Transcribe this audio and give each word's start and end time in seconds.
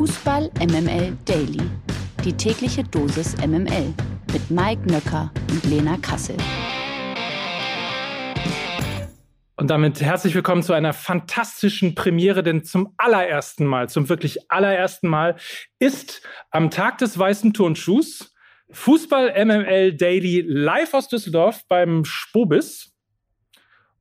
Fußball 0.00 0.50
MML 0.58 1.14
Daily. 1.26 1.60
Die 2.24 2.32
tägliche 2.32 2.82
Dosis 2.82 3.36
MML 3.46 3.92
mit 4.32 4.50
Mike 4.50 4.90
Nöcker 4.90 5.30
und 5.50 5.62
Lena 5.64 5.98
Kassel. 5.98 6.38
Und 9.58 9.68
damit 9.68 10.00
herzlich 10.00 10.34
willkommen 10.34 10.62
zu 10.62 10.72
einer 10.72 10.94
fantastischen 10.94 11.94
Premiere, 11.94 12.42
denn 12.42 12.64
zum 12.64 12.94
allerersten 12.96 13.66
Mal, 13.66 13.90
zum 13.90 14.08
wirklich 14.08 14.50
allerersten 14.50 15.06
Mal 15.06 15.36
ist 15.80 16.22
am 16.50 16.70
Tag 16.70 16.96
des 16.96 17.18
weißen 17.18 17.52
Turnschuhs 17.52 18.34
Fußball 18.70 19.34
MML 19.44 19.98
Daily 19.98 20.42
live 20.48 20.94
aus 20.94 21.08
Düsseldorf 21.08 21.60
beim 21.68 22.06
Spobis. 22.06 22.89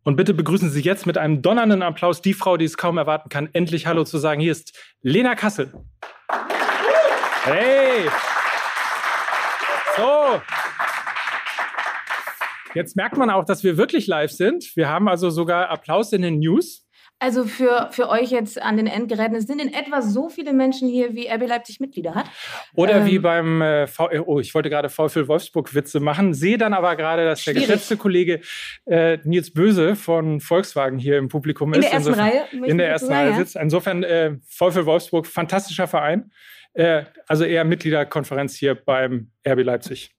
Und 0.09 0.15
bitte 0.15 0.33
begrüßen 0.33 0.71
Sie 0.71 0.81
jetzt 0.81 1.05
mit 1.05 1.19
einem 1.19 1.43
donnernden 1.43 1.83
Applaus 1.83 2.19
die 2.19 2.33
Frau, 2.33 2.57
die 2.57 2.65
es 2.65 2.77
kaum 2.77 2.97
erwarten 2.97 3.29
kann, 3.29 3.47
endlich 3.53 3.85
Hallo 3.85 4.05
zu 4.05 4.17
sagen. 4.17 4.41
Hier 4.41 4.51
ist 4.51 4.75
Lena 5.03 5.35
Kassel. 5.35 5.71
Hey! 7.43 8.09
So. 9.95 10.41
Jetzt 12.73 12.95
merkt 12.95 13.17
man 13.17 13.29
auch, 13.29 13.45
dass 13.45 13.63
wir 13.63 13.77
wirklich 13.77 14.07
live 14.07 14.31
sind. 14.31 14.75
Wir 14.75 14.89
haben 14.89 15.07
also 15.07 15.29
sogar 15.29 15.69
Applaus 15.69 16.11
in 16.11 16.23
den 16.23 16.39
News. 16.39 16.88
Also 17.21 17.43
für, 17.43 17.89
für 17.91 18.07
euch 18.07 18.31
jetzt 18.31 18.61
an 18.61 18.77
den 18.77 18.87
Endgeräten, 18.87 19.35
es 19.35 19.45
sind 19.45 19.61
in 19.61 19.73
etwa 19.73 20.01
so 20.01 20.29
viele 20.29 20.53
Menschen 20.53 20.87
hier, 20.87 21.15
wie 21.15 21.27
RB 21.27 21.47
Leipzig 21.47 21.81
Mitglieder 21.81 22.15
hat. 22.15 22.27
Oder 22.75 23.01
ähm, 23.01 23.07
wie 23.07 23.19
beim, 23.19 23.61
äh, 23.61 23.87
v 23.87 24.09
äh, 24.09 24.19
oh, 24.19 24.39
ich 24.39 24.55
wollte 24.55 24.69
gerade 24.69 24.87
VfL 24.87 25.27
Wolfsburg 25.27 25.75
Witze 25.75 25.99
machen, 25.99 26.33
sehe 26.33 26.57
dann 26.57 26.73
aber 26.73 26.95
gerade, 26.95 27.25
dass 27.25 27.41
schwierig. 27.41 27.65
der 27.65 27.75
geschätzte 27.75 27.97
Kollege 27.97 28.39
äh, 28.85 29.17
Nils 29.25 29.51
Böse 29.51 29.97
von 29.97 30.39
Volkswagen 30.39 30.97
hier 30.97 31.17
im 31.17 31.27
Publikum 31.27 31.73
ist. 31.73 31.77
In 31.77 31.81
der 31.81 31.91
ersten 31.91 32.13
Reihe? 32.13 32.41
In 32.51 32.77
der 32.77 32.89
ersten 32.89 33.11
Reihe 33.11 33.35
sitzt. 33.35 33.57
Insofern 33.57 34.03
äh, 34.03 34.37
VfL 34.47 34.85
Wolfsburg, 34.85 35.27
fantastischer 35.27 35.87
Verein. 35.87 36.31
Äh, 36.73 37.03
also 37.27 37.43
eher 37.43 37.65
Mitgliederkonferenz 37.65 38.55
hier 38.55 38.75
beim 38.75 39.31
RB 39.45 39.63
Leipzig. 39.63 40.15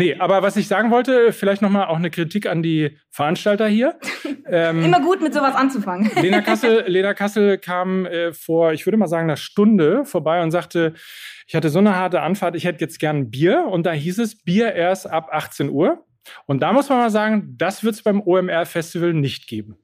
Nee, 0.00 0.16
aber 0.18 0.42
was 0.42 0.56
ich 0.56 0.66
sagen 0.66 0.90
wollte, 0.90 1.30
vielleicht 1.30 1.60
nochmal 1.60 1.88
auch 1.88 1.98
eine 1.98 2.08
Kritik 2.08 2.46
an 2.46 2.62
die 2.62 2.96
Veranstalter 3.10 3.68
hier. 3.68 3.98
Ähm, 4.52 4.82
Immer 4.82 5.00
gut, 5.00 5.22
mit 5.22 5.32
sowas 5.32 5.54
anzufangen. 5.54 6.10
Lena 6.20 6.40
Kassel, 6.40 6.82
Lena 6.88 7.14
Kassel 7.14 7.56
kam 7.56 8.04
äh, 8.04 8.32
vor, 8.32 8.72
ich 8.72 8.84
würde 8.84 8.96
mal 8.96 9.06
sagen, 9.06 9.28
einer 9.28 9.36
Stunde 9.36 10.04
vorbei 10.04 10.42
und 10.42 10.50
sagte, 10.50 10.94
ich 11.46 11.54
hatte 11.54 11.68
so 11.68 11.78
eine 11.78 11.94
harte 11.94 12.20
Anfahrt, 12.20 12.56
ich 12.56 12.64
hätte 12.64 12.80
jetzt 12.80 12.98
gern 12.98 13.30
Bier. 13.30 13.66
Und 13.70 13.86
da 13.86 13.92
hieß 13.92 14.18
es 14.18 14.42
Bier 14.42 14.72
erst 14.72 15.08
ab 15.08 15.28
18 15.30 15.70
Uhr. 15.70 16.04
Und 16.46 16.62
da 16.62 16.72
muss 16.72 16.88
man 16.88 16.98
mal 16.98 17.10
sagen, 17.10 17.54
das 17.58 17.84
wird 17.84 17.94
es 17.94 18.02
beim 18.02 18.20
OMR-Festival 18.20 19.14
nicht 19.14 19.46
geben. 19.46 19.76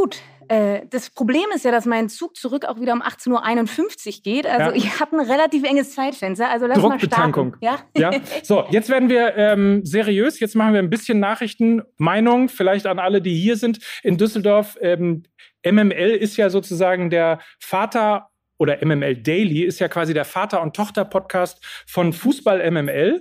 Gut, 0.00 0.16
äh, 0.48 0.86
das 0.88 1.10
Problem 1.10 1.44
ist 1.54 1.66
ja, 1.66 1.70
dass 1.70 1.84
mein 1.84 2.08
Zug 2.08 2.34
zurück 2.34 2.64
auch 2.64 2.80
wieder 2.80 2.94
um 2.94 3.02
18.51 3.02 4.16
Uhr 4.16 4.22
geht. 4.22 4.46
Also 4.46 4.70
ja. 4.70 4.76
ich 4.76 4.98
habe 4.98 5.18
ein 5.18 5.30
relativ 5.30 5.62
enges 5.62 5.94
Zeitfenster. 5.94 6.48
Also 6.48 6.66
lass 6.66 6.78
mal 6.78 6.98
starten. 6.98 7.52
Ja? 7.60 7.80
ja. 7.94 8.10
So, 8.42 8.64
jetzt 8.70 8.88
werden 8.88 9.10
wir 9.10 9.36
ähm, 9.36 9.84
seriös. 9.84 10.40
Jetzt 10.40 10.56
machen 10.56 10.72
wir 10.72 10.78
ein 10.78 10.88
bisschen 10.88 11.20
Nachrichten, 11.20 11.82
Meinung, 11.98 12.48
vielleicht 12.48 12.86
an 12.86 12.98
alle, 12.98 13.20
die 13.20 13.34
hier 13.34 13.56
sind 13.56 13.80
in 14.02 14.16
Düsseldorf. 14.16 14.78
Ähm, 14.80 15.24
MML 15.66 16.16
ist 16.16 16.38
ja 16.38 16.48
sozusagen 16.48 17.10
der 17.10 17.40
Vater 17.58 18.30
oder 18.56 18.82
MML 18.82 19.16
Daily 19.16 19.64
ist 19.64 19.80
ja 19.80 19.88
quasi 19.88 20.14
der 20.14 20.24
Vater- 20.24 20.62
und 20.62 20.74
Tochter-Podcast 20.74 21.62
von 21.86 22.14
Fußball 22.14 22.70
MML. 22.70 23.20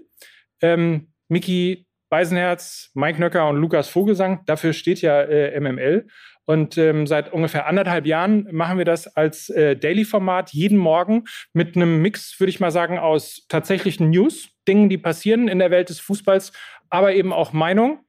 Ähm, 0.61 1.11
Miki 1.27 1.89
Beisenherz, 2.09 2.89
Mike 2.95 3.19
Nöcker 3.19 3.47
und 3.47 3.57
Lukas 3.57 3.87
Vogelsang, 3.87 4.43
dafür 4.45 4.73
steht 4.73 5.01
ja 5.01 5.21
äh, 5.21 5.59
MML. 5.59 6.07
Und 6.49 6.79
ähm, 6.79 7.05
seit 7.05 7.31
ungefähr 7.31 7.67
anderthalb 7.67 8.07
Jahren 8.07 8.47
machen 8.51 8.79
wir 8.79 8.85
das 8.85 9.05
als 9.15 9.49
äh, 9.51 9.77
Daily-Format 9.77 10.51
jeden 10.51 10.79
Morgen 10.79 11.25
mit 11.53 11.75
einem 11.75 12.01
Mix, 12.01 12.39
würde 12.39 12.49
ich 12.49 12.59
mal 12.59 12.71
sagen, 12.71 12.97
aus 12.97 13.45
tatsächlichen 13.49 14.09
News, 14.09 14.49
Dingen, 14.67 14.89
die 14.89 14.97
passieren 14.97 15.47
in 15.47 15.59
der 15.59 15.69
Welt 15.69 15.89
des 15.89 15.99
Fußballs, 15.99 16.51
aber 16.89 17.13
eben 17.13 17.33
auch 17.33 17.53
Meinung 17.53 17.99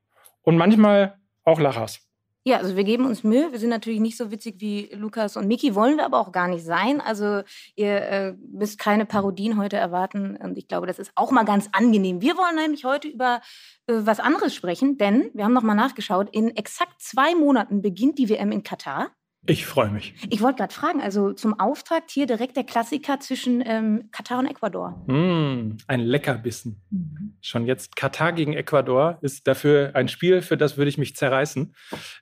und 0.41 0.57
manchmal 0.57 1.19
auch 1.45 1.61
Lachers. 1.61 2.10
Ja, 2.45 2.57
also 2.57 2.75
wir 2.75 2.85
geben 2.85 3.05
uns 3.05 3.23
Mühe. 3.23 3.53
Wir 3.53 3.59
sind 3.59 3.69
natürlich 3.69 4.01
nicht 4.01 4.17
so 4.17 4.31
witzig 4.31 4.57
wie 4.61 4.89
Lukas 4.95 5.37
und 5.37 5.47
Miki, 5.47 5.75
wollen 5.75 5.99
wir 5.99 6.07
aber 6.07 6.19
auch 6.21 6.33
gar 6.33 6.49
nicht 6.49 6.65
sein. 6.65 7.03
Also 7.03 7.43
ihr 7.77 7.97
äh, 8.01 8.33
müsst 8.51 8.79
keine 8.79 9.05
Parodien 9.05 9.59
heute 9.59 9.77
erwarten 9.77 10.37
und 10.37 10.57
ich 10.57 10.67
glaube, 10.67 10.87
das 10.87 10.99
ist 10.99 11.13
auch 11.17 11.33
mal 11.33 11.45
ganz 11.45 11.69
angenehm. 11.73 12.23
Wir 12.23 12.39
wollen 12.39 12.57
nämlich 12.57 12.85
heute 12.85 13.09
über 13.09 13.43
äh, 13.89 13.93
was 14.07 14.21
anderes 14.21 14.55
sprechen, 14.55 14.97
denn 14.97 15.31
wir 15.35 15.45
haben 15.45 15.53
noch 15.53 15.63
mal 15.63 15.75
nachgeschaut. 15.75 16.31
In 16.33 16.57
exakt 16.57 17.03
zwei 17.03 17.35
Monaten 17.35 17.83
beginnt 17.83 18.19
die 18.19 18.31
WM 18.31 18.53
in 18.53 18.63
Katar. 18.63 19.11
Ich 19.47 19.65
freue 19.65 19.91
mich. 19.91 20.15
Ich 20.29 20.43
wollte 20.43 20.59
gerade 20.59 20.75
fragen, 20.75 21.01
also 21.01 21.33
zum 21.33 21.59
Auftakt 21.59 22.11
hier 22.11 22.27
direkt 22.27 22.57
der 22.57 22.65
Klassiker 22.65 23.21
zwischen 23.21 23.63
ähm, 23.65 24.11
Katar 24.13 24.39
und 24.39 24.47
Ecuador. 24.47 25.03
Mm, 25.07 25.79
ein 25.87 26.01
Leckerbissen. 26.01 26.83
Mhm. 26.91 27.39
Schon 27.41 27.65
jetzt 27.67 27.97
Katar 27.97 28.33
gegen 28.33 28.53
Ecuador 28.53 29.19
ist 29.23 29.47
dafür 29.47 29.93
ein 29.95 30.09
Spiel, 30.09 30.43
für 30.43 30.59
das 30.59 30.77
würde 30.77 30.91
ich 30.91 30.99
mich 30.99 31.17
zerreißen. 31.17 31.75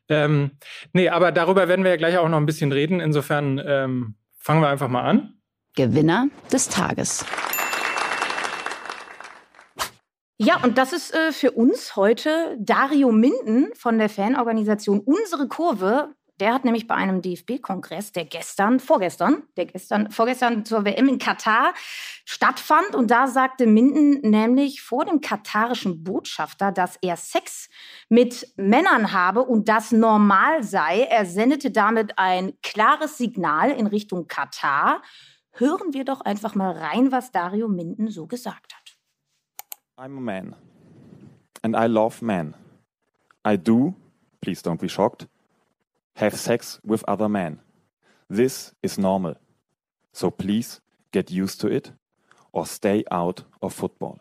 Ähm, 0.08 0.52
nee, 0.92 1.08
aber 1.08 1.32
darüber 1.32 1.66
werden 1.66 1.82
wir 1.84 1.90
ja 1.90 1.96
gleich 1.96 2.18
auch 2.18 2.28
noch 2.28 2.38
ein 2.38 2.46
bisschen 2.46 2.70
reden. 2.70 3.00
Insofern 3.00 3.60
ähm, 3.66 4.14
fangen 4.38 4.62
wir 4.62 4.68
einfach 4.68 4.88
mal 4.88 5.02
an. 5.02 5.34
Gewinner 5.74 6.28
des 6.52 6.68
Tages. 6.68 7.26
Ja, 10.40 10.62
und 10.62 10.78
das 10.78 10.92
ist 10.92 11.12
äh, 11.12 11.32
für 11.32 11.50
uns 11.50 11.96
heute 11.96 12.56
Dario 12.60 13.10
Minden 13.10 13.70
von 13.74 13.98
der 13.98 14.08
Fanorganisation 14.08 15.00
Unsere 15.00 15.48
Kurve. 15.48 16.14
Der 16.40 16.54
hat 16.54 16.64
nämlich 16.64 16.86
bei 16.86 16.94
einem 16.94 17.22
DFB-Kongress, 17.22 18.12
der 18.12 18.24
gestern, 18.24 18.80
vorgestern, 18.80 19.42
der 19.56 19.66
gestern, 19.66 20.10
vorgestern 20.10 20.64
zur 20.64 20.84
WM 20.84 21.08
in 21.08 21.18
Katar 21.18 21.74
stattfand. 22.24 22.94
Und 22.94 23.10
da 23.10 23.26
sagte 23.26 23.66
Minden 23.66 24.20
nämlich 24.28 24.82
vor 24.82 25.04
dem 25.04 25.20
katarischen 25.20 26.04
Botschafter, 26.04 26.72
dass 26.72 26.96
er 27.02 27.16
Sex 27.16 27.68
mit 28.08 28.52
Männern 28.56 29.12
habe 29.12 29.42
und 29.44 29.68
das 29.68 29.92
normal 29.92 30.62
sei. 30.62 31.02
Er 31.02 31.26
sendete 31.26 31.70
damit 31.70 32.18
ein 32.18 32.52
klares 32.62 33.18
Signal 33.18 33.70
in 33.70 33.86
Richtung 33.86 34.26
Katar. 34.28 35.02
Hören 35.52 35.92
wir 35.92 36.04
doch 36.04 36.20
einfach 36.20 36.54
mal 36.54 36.72
rein, 36.72 37.10
was 37.10 37.32
Dario 37.32 37.68
Minden 37.68 38.08
so 38.10 38.26
gesagt 38.26 38.74
hat. 38.74 38.96
I'm 39.96 40.16
a 40.16 40.20
man 40.20 40.54
and 41.62 41.76
I 41.76 41.86
love 41.86 42.22
men. 42.22 42.54
I 43.44 43.56
do, 43.56 43.94
please 44.40 44.62
don't 44.62 44.80
be 44.80 44.88
shocked, 44.88 45.26
have 46.18 46.34
sex 46.34 46.80
with 46.84 47.04
other 47.06 47.28
men. 47.28 47.60
This 48.28 48.74
is 48.82 48.98
normal. 48.98 49.36
So 50.12 50.32
please 50.32 50.80
get 51.12 51.30
used 51.30 51.60
to 51.60 51.68
it 51.68 51.92
or 52.52 52.66
stay 52.66 53.04
out 53.12 53.44
of 53.62 53.72
football. 53.72 54.18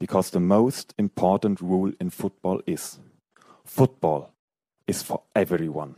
Because 0.00 0.30
the 0.30 0.40
most 0.40 0.92
important 0.98 1.60
rule 1.60 1.92
in 2.00 2.10
football 2.10 2.60
is 2.66 2.98
football 3.64 4.34
is 4.88 5.02
for 5.02 5.22
everyone. 5.36 5.94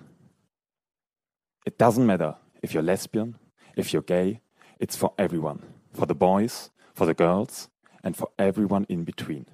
It 1.64 1.78
doesn't 1.78 2.06
matter 2.06 2.36
if 2.62 2.74
you're 2.74 2.82
lesbian, 2.82 3.36
if 3.74 3.94
you're 3.94 4.02
gay, 4.02 4.42
it's 4.78 4.96
for 4.96 5.14
everyone. 5.16 5.62
For 5.94 6.04
the 6.04 6.14
boys, 6.14 6.70
for 6.94 7.06
the 7.06 7.14
girls, 7.14 7.68
and 8.04 8.14
for 8.14 8.28
everyone 8.38 8.84
in 8.90 9.04
between. 9.04 9.46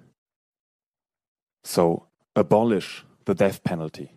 So 1.63 2.09
abolish 2.35 3.05
the 3.27 3.35
death 3.35 3.63
penalty 3.63 4.11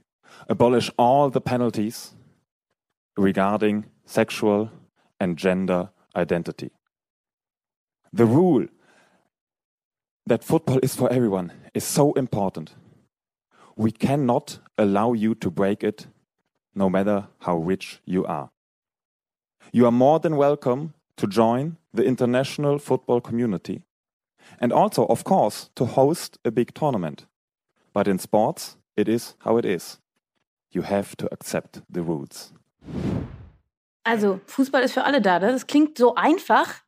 abolish 0.48 0.92
all 0.98 1.30
the 1.30 1.42
penalties 1.42 2.14
regarding 3.18 3.86
sexual 4.06 4.70
and 5.20 5.38
gender 5.38 5.90
identity. 6.16 6.72
The 8.14 8.26
rule 8.26 8.68
that 10.26 10.44
football 10.44 10.80
is 10.82 10.96
for 10.96 11.12
everyone 11.12 11.52
is 11.74 11.84
so 11.84 12.14
important. 12.14 12.74
We 13.76 13.92
cannot 13.92 14.60
allow 14.78 15.14
you 15.14 15.36
to 15.36 15.50
break 15.52 15.84
it 15.84 16.08
no 16.74 16.90
matter 16.90 17.28
how 17.40 17.58
rich 17.58 18.02
you 18.06 18.26
are. 18.26 18.50
You 19.72 19.86
are 19.86 19.92
more 19.92 20.20
than 20.20 20.38
welcome 20.38 20.94
to 21.18 21.28
join 21.28 21.78
the 21.94 22.04
international 22.04 22.80
football 22.80 23.22
community 23.22 23.82
and 24.60 24.72
also, 24.72 25.06
of 25.08 25.24
course, 25.24 25.70
to 25.76 25.86
host 25.86 26.38
a 26.46 26.52
big 26.52 26.74
tournament. 26.74 27.26
But 27.94 28.08
in 28.08 28.20
sports, 28.20 28.78
it 28.96 29.08
is 29.08 29.36
how 29.40 29.58
it 29.58 29.66
is. 29.66 30.00
You 30.76 30.84
have 30.84 31.16
to 31.18 31.28
accept 31.32 31.82
the 31.88 32.02
rules. 32.02 32.54
Also, 34.04 34.42
Fußball 34.46 34.84
ist 34.84 34.92
für 34.92 35.06
alle 35.06 35.22
da. 35.22 35.40
Das 35.40 35.68
klingt 35.68 35.98
so 35.98 36.16
einfach, 36.16 36.82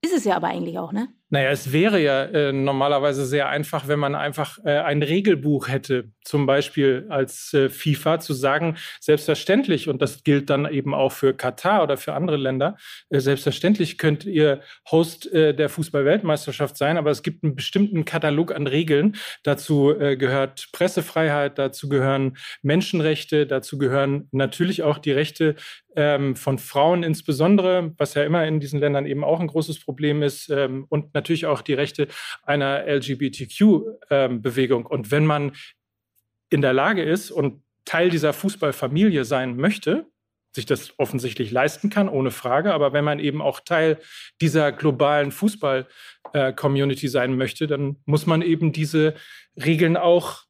ist 0.00 0.14
es 0.14 0.24
ja 0.24 0.34
aber 0.36 0.46
eigentlich 0.46 0.78
auch, 0.78 0.92
ne? 0.92 1.08
Naja, 1.34 1.50
es 1.50 1.72
wäre 1.72 2.00
ja 2.00 2.26
äh, 2.26 2.52
normalerweise 2.52 3.26
sehr 3.26 3.48
einfach, 3.48 3.88
wenn 3.88 3.98
man 3.98 4.14
einfach 4.14 4.58
äh, 4.64 4.78
ein 4.78 5.02
Regelbuch 5.02 5.66
hätte, 5.66 6.12
zum 6.22 6.46
Beispiel 6.46 7.06
als 7.08 7.52
äh, 7.52 7.70
FIFA 7.70 8.20
zu 8.20 8.34
sagen, 8.34 8.76
selbstverständlich, 9.00 9.88
und 9.88 10.00
das 10.00 10.22
gilt 10.22 10.48
dann 10.48 10.64
eben 10.72 10.94
auch 10.94 11.10
für 11.10 11.34
Katar 11.34 11.82
oder 11.82 11.96
für 11.96 12.14
andere 12.14 12.36
Länder, 12.36 12.76
äh, 13.10 13.18
selbstverständlich 13.18 13.98
könnt 13.98 14.24
ihr 14.24 14.60
Host 14.88 15.26
äh, 15.32 15.56
der 15.56 15.68
Fußball-Weltmeisterschaft 15.70 16.76
sein, 16.76 16.96
aber 16.96 17.10
es 17.10 17.24
gibt 17.24 17.42
einen 17.42 17.56
bestimmten 17.56 18.04
Katalog 18.04 18.54
an 18.54 18.68
Regeln. 18.68 19.16
Dazu 19.42 19.90
äh, 19.90 20.16
gehört 20.16 20.68
Pressefreiheit, 20.70 21.58
dazu 21.58 21.88
gehören 21.88 22.36
Menschenrechte, 22.62 23.48
dazu 23.48 23.76
gehören 23.76 24.28
natürlich 24.30 24.84
auch 24.84 24.98
die 24.98 25.10
Rechte 25.10 25.56
ähm, 25.96 26.36
von 26.36 26.58
Frauen 26.58 27.02
insbesondere, 27.02 27.92
was 27.98 28.14
ja 28.14 28.24
immer 28.24 28.46
in 28.46 28.60
diesen 28.60 28.80
Ländern 28.80 29.06
eben 29.06 29.24
auch 29.24 29.40
ein 29.40 29.46
großes 29.46 29.80
Problem 29.80 30.22
ist, 30.22 30.48
ähm, 30.50 30.86
und 30.88 31.14
natürlich 31.14 31.46
auch 31.46 31.62
die 31.62 31.74
Rechte 31.74 32.08
einer 32.42 32.84
LGBTQ-Bewegung. 32.86 34.80
Ähm, 34.82 34.86
und 34.86 35.10
wenn 35.10 35.26
man 35.26 35.52
in 36.50 36.60
der 36.60 36.72
Lage 36.72 37.02
ist 37.02 37.30
und 37.30 37.62
Teil 37.84 38.10
dieser 38.10 38.32
Fußballfamilie 38.32 39.24
sein 39.24 39.56
möchte, 39.56 40.06
sich 40.54 40.66
das 40.66 40.98
offensichtlich 40.98 41.50
leisten 41.50 41.90
kann, 41.90 42.08
ohne 42.08 42.30
Frage. 42.30 42.72
Aber 42.72 42.92
wenn 42.92 43.04
man 43.04 43.18
eben 43.18 43.42
auch 43.42 43.60
Teil 43.60 43.98
dieser 44.40 44.70
globalen 44.72 45.32
Fußball-Community 45.32 47.08
sein 47.08 47.36
möchte, 47.36 47.66
dann 47.66 47.96
muss 48.04 48.26
man 48.26 48.40
eben 48.40 48.72
diese 48.72 49.14
Regeln 49.56 49.96
auch 49.96 50.44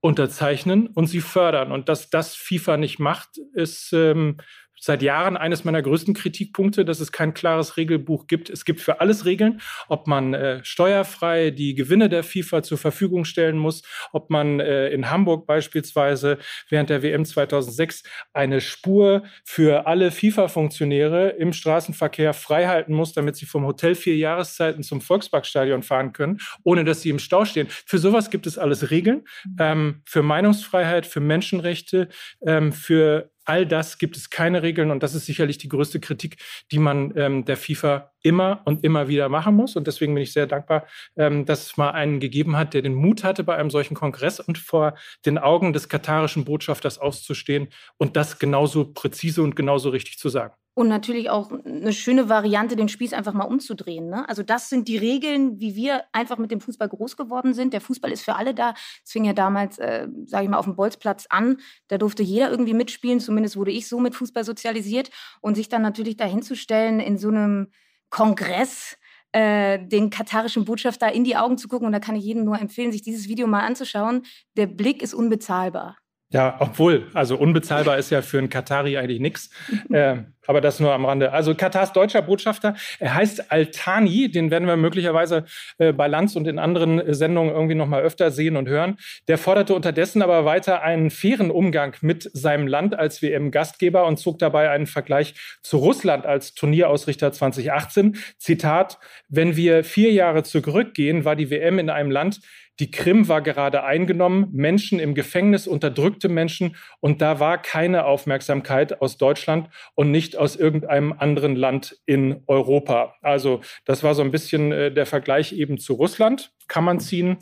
unterzeichnen 0.00 0.86
und 0.86 1.08
sie 1.08 1.20
fördern. 1.20 1.72
Und 1.72 1.88
dass 1.88 2.08
das 2.08 2.36
FIFA 2.36 2.76
nicht 2.76 3.00
macht, 3.00 3.38
ist 3.52 3.92
ähm, 3.92 4.36
seit 4.80 5.02
Jahren 5.02 5.36
eines 5.36 5.64
meiner 5.64 5.82
größten 5.82 6.14
Kritikpunkte, 6.14 6.84
dass 6.84 7.00
es 7.00 7.12
kein 7.12 7.34
klares 7.34 7.76
Regelbuch 7.76 8.26
gibt. 8.26 8.50
Es 8.50 8.64
gibt 8.64 8.80
für 8.80 9.00
alles 9.00 9.24
Regeln, 9.24 9.60
ob 9.88 10.06
man 10.06 10.34
äh, 10.34 10.64
steuerfrei 10.64 11.50
die 11.50 11.74
Gewinne 11.74 12.08
der 12.08 12.22
FIFA 12.22 12.62
zur 12.62 12.78
Verfügung 12.78 13.24
stellen 13.24 13.58
muss, 13.58 13.82
ob 14.12 14.30
man 14.30 14.60
äh, 14.60 14.88
in 14.88 15.10
Hamburg 15.10 15.46
beispielsweise 15.46 16.38
während 16.68 16.90
der 16.90 17.02
WM 17.02 17.24
2006 17.24 18.02
eine 18.32 18.60
Spur 18.60 19.24
für 19.44 19.86
alle 19.86 20.10
FIFA-Funktionäre 20.10 21.30
im 21.30 21.52
Straßenverkehr 21.52 22.34
freihalten 22.34 22.94
muss, 22.94 23.12
damit 23.12 23.36
sie 23.36 23.46
vom 23.46 23.66
Hotel 23.66 23.94
vier 23.94 24.16
Jahreszeiten 24.16 24.82
zum 24.82 25.00
Volksparkstadion 25.00 25.82
fahren 25.82 26.12
können, 26.12 26.38
ohne 26.62 26.84
dass 26.84 27.02
sie 27.02 27.10
im 27.10 27.18
Stau 27.18 27.44
stehen. 27.44 27.68
Für 27.68 27.98
sowas 27.98 28.30
gibt 28.30 28.46
es 28.46 28.58
alles 28.58 28.90
Regeln. 28.90 29.24
Mhm. 29.44 29.56
Ähm, 29.58 30.02
für 30.04 30.22
Meinungsfreiheit, 30.22 31.06
für 31.06 31.20
Menschenrechte, 31.20 32.08
ähm, 32.44 32.72
für 32.72 33.30
all 33.48 33.66
das 33.66 33.98
gibt 33.98 34.16
es 34.16 34.30
keine 34.30 34.62
Regeln 34.62 34.90
und 34.90 35.02
das 35.02 35.14
ist 35.14 35.26
sicherlich 35.26 35.56
die 35.58 35.68
größte 35.68 36.00
Kritik, 36.00 36.36
die 36.70 36.78
man 36.78 37.14
ähm, 37.16 37.44
der 37.46 37.56
FIFA 37.56 38.12
immer 38.22 38.62
und 38.66 38.84
immer 38.84 39.08
wieder 39.08 39.28
machen 39.28 39.54
muss. 39.54 39.74
Und 39.74 39.86
deswegen 39.86 40.14
bin 40.14 40.22
ich 40.22 40.32
sehr 40.32 40.46
dankbar, 40.46 40.86
ähm, 41.16 41.46
dass 41.46 41.66
es 41.66 41.76
mal 41.76 41.90
einen 41.90 42.20
gegeben 42.20 42.56
hat, 42.56 42.74
der 42.74 42.82
den 42.82 42.94
Mut 42.94 43.24
hatte, 43.24 43.44
bei 43.44 43.56
einem 43.56 43.70
solchen 43.70 43.94
Kongress 43.94 44.38
und 44.38 44.58
vor 44.58 44.98
den 45.24 45.38
Augen 45.38 45.72
des 45.72 45.88
katarischen 45.88 46.44
Botschafters 46.44 46.98
auszustehen 46.98 47.68
und 47.96 48.16
das 48.16 48.38
genauso 48.38 48.92
präzise 48.92 49.42
und 49.42 49.56
genauso 49.56 49.88
richtig 49.88 50.18
zu 50.18 50.28
sagen. 50.28 50.54
Und 50.78 50.86
natürlich 50.86 51.28
auch 51.28 51.50
eine 51.50 51.92
schöne 51.92 52.28
Variante, 52.28 52.76
den 52.76 52.88
Spieß 52.88 53.12
einfach 53.12 53.32
mal 53.32 53.46
umzudrehen. 53.46 54.10
Ne? 54.10 54.28
Also 54.28 54.44
das 54.44 54.68
sind 54.68 54.86
die 54.86 54.96
Regeln, 54.96 55.58
wie 55.58 55.74
wir 55.74 56.04
einfach 56.12 56.38
mit 56.38 56.52
dem 56.52 56.60
Fußball 56.60 56.88
groß 56.88 57.16
geworden 57.16 57.52
sind. 57.52 57.72
Der 57.72 57.80
Fußball 57.80 58.12
ist 58.12 58.22
für 58.22 58.36
alle 58.36 58.54
da. 58.54 58.74
Es 59.04 59.10
fing 59.10 59.24
ja 59.24 59.32
damals, 59.32 59.78
äh, 59.78 60.06
sage 60.26 60.44
ich 60.44 60.48
mal, 60.48 60.56
auf 60.56 60.66
dem 60.66 60.76
Bolzplatz 60.76 61.26
an. 61.30 61.56
Da 61.88 61.98
durfte 61.98 62.22
jeder 62.22 62.48
irgendwie 62.48 62.74
mitspielen. 62.74 63.18
Zumindest 63.18 63.56
wurde 63.56 63.72
ich 63.72 63.88
so 63.88 63.98
mit 63.98 64.14
Fußball 64.14 64.44
sozialisiert. 64.44 65.10
Und 65.40 65.56
sich 65.56 65.68
dann 65.68 65.82
natürlich 65.82 66.16
dahinzustellen 66.16 67.00
in 67.00 67.18
so 67.18 67.26
einem 67.26 67.72
Kongress, 68.08 68.98
äh, 69.32 69.84
den 69.84 70.10
katarischen 70.10 70.64
Botschafter 70.64 71.10
in 71.10 71.24
die 71.24 71.36
Augen 71.36 71.58
zu 71.58 71.66
gucken. 71.66 71.86
Und 71.86 71.92
da 71.92 71.98
kann 71.98 72.14
ich 72.14 72.22
jedem 72.22 72.44
nur 72.44 72.60
empfehlen, 72.60 72.92
sich 72.92 73.02
dieses 73.02 73.26
Video 73.26 73.48
mal 73.48 73.66
anzuschauen. 73.66 74.22
Der 74.56 74.68
Blick 74.68 75.02
ist 75.02 75.12
unbezahlbar. 75.12 75.96
Ja, 76.30 76.56
obwohl, 76.58 77.06
also 77.14 77.38
unbezahlbar 77.38 77.96
ist 77.96 78.10
ja 78.10 78.20
für 78.20 78.36
einen 78.36 78.50
Katari 78.50 78.96
eigentlich 78.98 79.20
nichts. 79.20 79.50
Äh, 79.90 80.24
aber 80.46 80.60
das 80.60 80.80
nur 80.80 80.92
am 80.92 81.04
Rande. 81.04 81.32
Also 81.32 81.54
Katars 81.54 81.92
deutscher 81.92 82.20
Botschafter, 82.22 82.74
er 82.98 83.14
heißt 83.14 83.50
Altani, 83.52 84.30
den 84.30 84.50
werden 84.50 84.66
wir 84.66 84.76
möglicherweise 84.76 85.44
äh, 85.78 85.92
bei 85.92 86.08
Lanz 86.08 86.36
und 86.36 86.46
in 86.46 86.58
anderen 86.58 86.98
äh, 86.98 87.14
Sendungen 87.14 87.54
irgendwie 87.54 87.74
noch 87.74 87.86
mal 87.86 88.02
öfter 88.02 88.30
sehen 88.30 88.56
und 88.56 88.68
hören. 88.68 88.96
Der 89.28 89.38
forderte 89.38 89.74
unterdessen 89.74 90.20
aber 90.20 90.44
weiter 90.44 90.82
einen 90.82 91.10
fairen 91.10 91.50
Umgang 91.50 91.96
mit 92.00 92.30
seinem 92.34 92.66
Land 92.66 92.98
als 92.98 93.22
WM-Gastgeber 93.22 94.06
und 94.06 94.18
zog 94.18 94.38
dabei 94.38 94.70
einen 94.70 94.86
Vergleich 94.86 95.34
zu 95.62 95.78
Russland 95.78 96.26
als 96.26 96.54
Turnierausrichter 96.54 97.32
2018. 97.32 98.16
Zitat, 98.38 98.98
wenn 99.28 99.56
wir 99.56 99.84
vier 99.84 100.12
Jahre 100.12 100.42
zurückgehen, 100.42 101.24
war 101.24 101.36
die 101.36 101.50
WM 101.50 101.78
in 101.78 101.90
einem 101.90 102.10
Land, 102.10 102.40
die 102.80 102.90
Krim 102.90 103.28
war 103.28 103.42
gerade 103.42 103.84
eingenommen, 103.84 104.48
Menschen 104.52 104.98
im 105.00 105.14
Gefängnis, 105.14 105.66
unterdrückte 105.66 106.28
Menschen 106.28 106.76
und 107.00 107.20
da 107.20 107.40
war 107.40 107.60
keine 107.60 108.04
Aufmerksamkeit 108.04 109.00
aus 109.02 109.16
Deutschland 109.16 109.68
und 109.94 110.10
nicht 110.10 110.36
aus 110.36 110.56
irgendeinem 110.56 111.12
anderen 111.12 111.56
Land 111.56 111.98
in 112.06 112.42
Europa. 112.46 113.14
Also 113.22 113.60
das 113.84 114.02
war 114.02 114.14
so 114.14 114.22
ein 114.22 114.30
bisschen 114.30 114.72
äh, 114.72 114.92
der 114.92 115.06
Vergleich 115.06 115.52
eben 115.52 115.78
zu 115.78 115.94
Russland. 115.94 116.52
Kann 116.68 116.84
man 116.84 117.00
ziehen, 117.00 117.38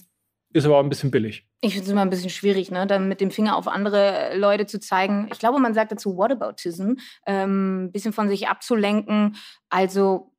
ist 0.53 0.65
aber 0.65 0.79
auch 0.79 0.83
ein 0.83 0.89
bisschen 0.89 1.11
billig. 1.11 1.47
Ich 1.61 1.73
finde 1.73 1.87
es 1.87 1.93
immer 1.93 2.03
ein 2.03 2.11
bisschen 2.11 2.31
schwierig, 2.31 2.71
ne? 2.71 2.87
dann 2.87 3.09
mit 3.09 3.21
dem 3.21 3.31
Finger 3.31 3.57
auf 3.57 3.69
andere 3.69 4.37
Leute 4.37 4.67
zu 4.67 4.81
zeigen. 4.81 5.29
Ich 5.33 5.39
glaube, 5.39 5.59
man 5.59 5.75
sagt 5.75 5.93
dazu 5.93 6.17
Whataboutism, 6.17 6.95
ähm, 7.27 7.85
ein 7.85 7.93
bisschen 7.93 8.13
von 8.13 8.29
sich 8.29 8.49
abzulenken. 8.49 9.37
Also 9.69 10.33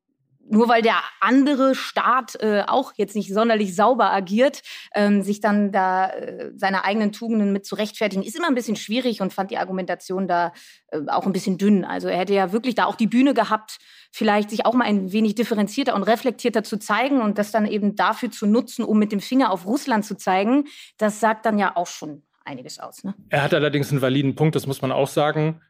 nur 0.50 0.68
weil 0.68 0.82
der 0.82 0.96
andere 1.20 1.74
Staat 1.74 2.36
äh, 2.40 2.62
auch 2.66 2.92
jetzt 2.96 3.14
nicht 3.14 3.32
sonderlich 3.32 3.74
sauber 3.74 4.12
agiert, 4.12 4.62
ähm, 4.94 5.22
sich 5.22 5.40
dann 5.40 5.72
da 5.72 6.10
äh, 6.10 6.50
seine 6.56 6.84
eigenen 6.84 7.12
Tugenden 7.12 7.52
mit 7.52 7.66
zu 7.66 7.74
rechtfertigen, 7.74 8.22
ist 8.22 8.36
immer 8.36 8.48
ein 8.48 8.54
bisschen 8.54 8.76
schwierig 8.76 9.20
und 9.20 9.32
fand 9.32 9.50
die 9.50 9.58
Argumentation 9.58 10.26
da 10.28 10.52
äh, 10.88 11.00
auch 11.08 11.26
ein 11.26 11.32
bisschen 11.32 11.58
dünn. 11.58 11.84
Also 11.84 12.08
er 12.08 12.18
hätte 12.18 12.34
ja 12.34 12.52
wirklich 12.52 12.74
da 12.74 12.86
auch 12.86 12.96
die 12.96 13.06
Bühne 13.06 13.34
gehabt, 13.34 13.78
vielleicht 14.10 14.50
sich 14.50 14.64
auch 14.64 14.74
mal 14.74 14.84
ein 14.84 15.12
wenig 15.12 15.34
differenzierter 15.34 15.94
und 15.94 16.02
reflektierter 16.02 16.64
zu 16.64 16.78
zeigen 16.78 17.20
und 17.20 17.38
das 17.38 17.50
dann 17.50 17.66
eben 17.66 17.96
dafür 17.96 18.30
zu 18.30 18.46
nutzen, 18.46 18.84
um 18.84 18.98
mit 18.98 19.12
dem 19.12 19.20
Finger 19.20 19.50
auf 19.50 19.66
Russland 19.66 20.04
zu 20.04 20.16
zeigen. 20.16 20.64
Das 20.96 21.20
sagt 21.20 21.46
dann 21.46 21.58
ja 21.58 21.76
auch 21.76 21.86
schon 21.86 22.22
einiges 22.44 22.78
aus. 22.78 23.04
Ne? 23.04 23.14
Er 23.28 23.42
hat 23.42 23.54
allerdings 23.54 23.90
einen 23.90 24.02
validen 24.02 24.34
Punkt, 24.34 24.56
das 24.56 24.66
muss 24.66 24.82
man 24.82 24.92
auch 24.92 25.08
sagen. 25.08 25.60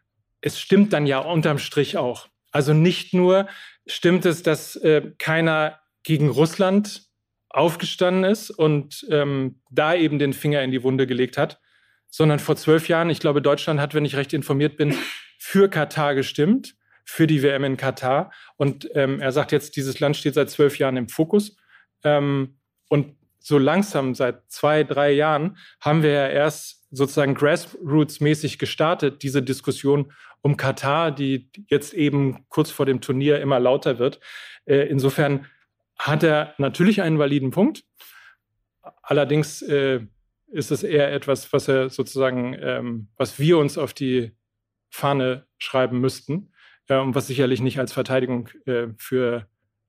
Es 0.41 0.59
stimmt 0.59 0.93
dann 0.93 1.07
ja 1.07 1.19
unterm 1.19 1.59
Strich 1.59 1.97
auch. 1.97 2.29
Also 2.51 2.73
nicht 2.73 3.15
nur 3.15 3.49
stimmt 3.87 4.27
es, 4.27 4.43
dass 4.43 4.77
äh, 4.77 5.13
keiner 5.19 5.81
gegen 6.03 6.29
Russland 6.29 7.09
aufgestanden 7.51 8.25
ist 8.25 8.51
und 8.51 9.07
ähm, 9.11 9.61
da 9.71 9.95
eben 9.95 10.19
den 10.19 10.33
Finger 10.33 10.63
in 10.63 10.71
die 10.71 10.83
Wunde 10.83 11.07
gelegt 11.07 11.39
hat, 11.39 11.61
sondern 12.09 12.39
vor 12.39 12.57
zwölf 12.57 12.89
Jahren, 12.89 13.11
ich 13.11 13.21
glaube, 13.21 13.43
Deutschland 13.43 13.81
hat, 13.81 13.95
wenn 13.95 14.05
ich 14.05 14.17
recht 14.17 14.33
informiert 14.33 14.77
bin, 14.77 14.95
für 15.39 15.69
Katar 15.69 16.15
gestimmt, 16.15 16.75
für 17.05 17.27
die 17.27 17.43
WM 17.43 17.65
in 17.65 17.77
Katar. 17.77 18.33
Und 18.57 18.89
ähm, 18.95 19.21
er 19.21 19.33
sagt 19.33 19.53
jetzt, 19.53 19.77
dieses 19.77 20.01
Land 20.01 20.17
steht 20.17 20.35
seit 20.35 20.51
zwölf 20.51 20.79
Jahren 20.79 20.97
im 20.97 21.09
Fokus. 21.09 21.57
Ähm, 22.05 22.59
und 22.89 23.17
so 23.39 23.57
langsam, 23.57 24.15
seit 24.15 24.51
zwei, 24.51 24.85
drei 24.85 25.13
Jahren, 25.13 25.57
haben 25.81 26.03
wir 26.03 26.11
ja 26.11 26.29
erst 26.29 26.87
sozusagen 26.91 27.35
grassroots-mäßig 27.37 28.59
gestartet, 28.59 29.23
diese 29.23 29.43
Diskussion 29.43 30.13
um 30.43 30.57
Katar, 30.57 31.11
die 31.11 31.51
jetzt 31.69 31.95
eben 31.95 32.47
kurz 32.49 32.71
vor 32.71 32.87
dem 32.87 33.01
Turnier 33.01 33.41
immer 33.41 33.61
lauter 33.61 33.99
wird. 33.99 34.21
Äh, 34.65 34.89
insofern 34.89 35.47
hat 35.99 36.23
er 36.23 36.55
natürlich 36.59 37.03
einen 37.03 37.19
validen 37.19 37.51
Punkt. 37.51 37.85
Allerdings 39.03 39.63
äh, 39.63 40.01
ist 40.47 40.71
es 40.71 40.83
eher 40.83 41.13
etwas, 41.13 41.53
was 41.53 41.69
er 41.69 41.91
sozusagen, 41.91 42.57
ähm, 42.61 43.09
was 43.17 43.39
wir 43.39 43.59
uns 43.59 43.77
auf 43.77 43.93
die 43.93 44.33
Fahne 44.91 45.47
schreiben 45.59 46.01
müssten 46.01 46.53
äh, 46.89 46.97
und 46.99 47.15
was 47.15 47.27
sicherlich 47.27 47.61
nicht 47.61 47.79
als 47.79 47.93
Verteidigung 47.93 48.49
für 48.97 49.49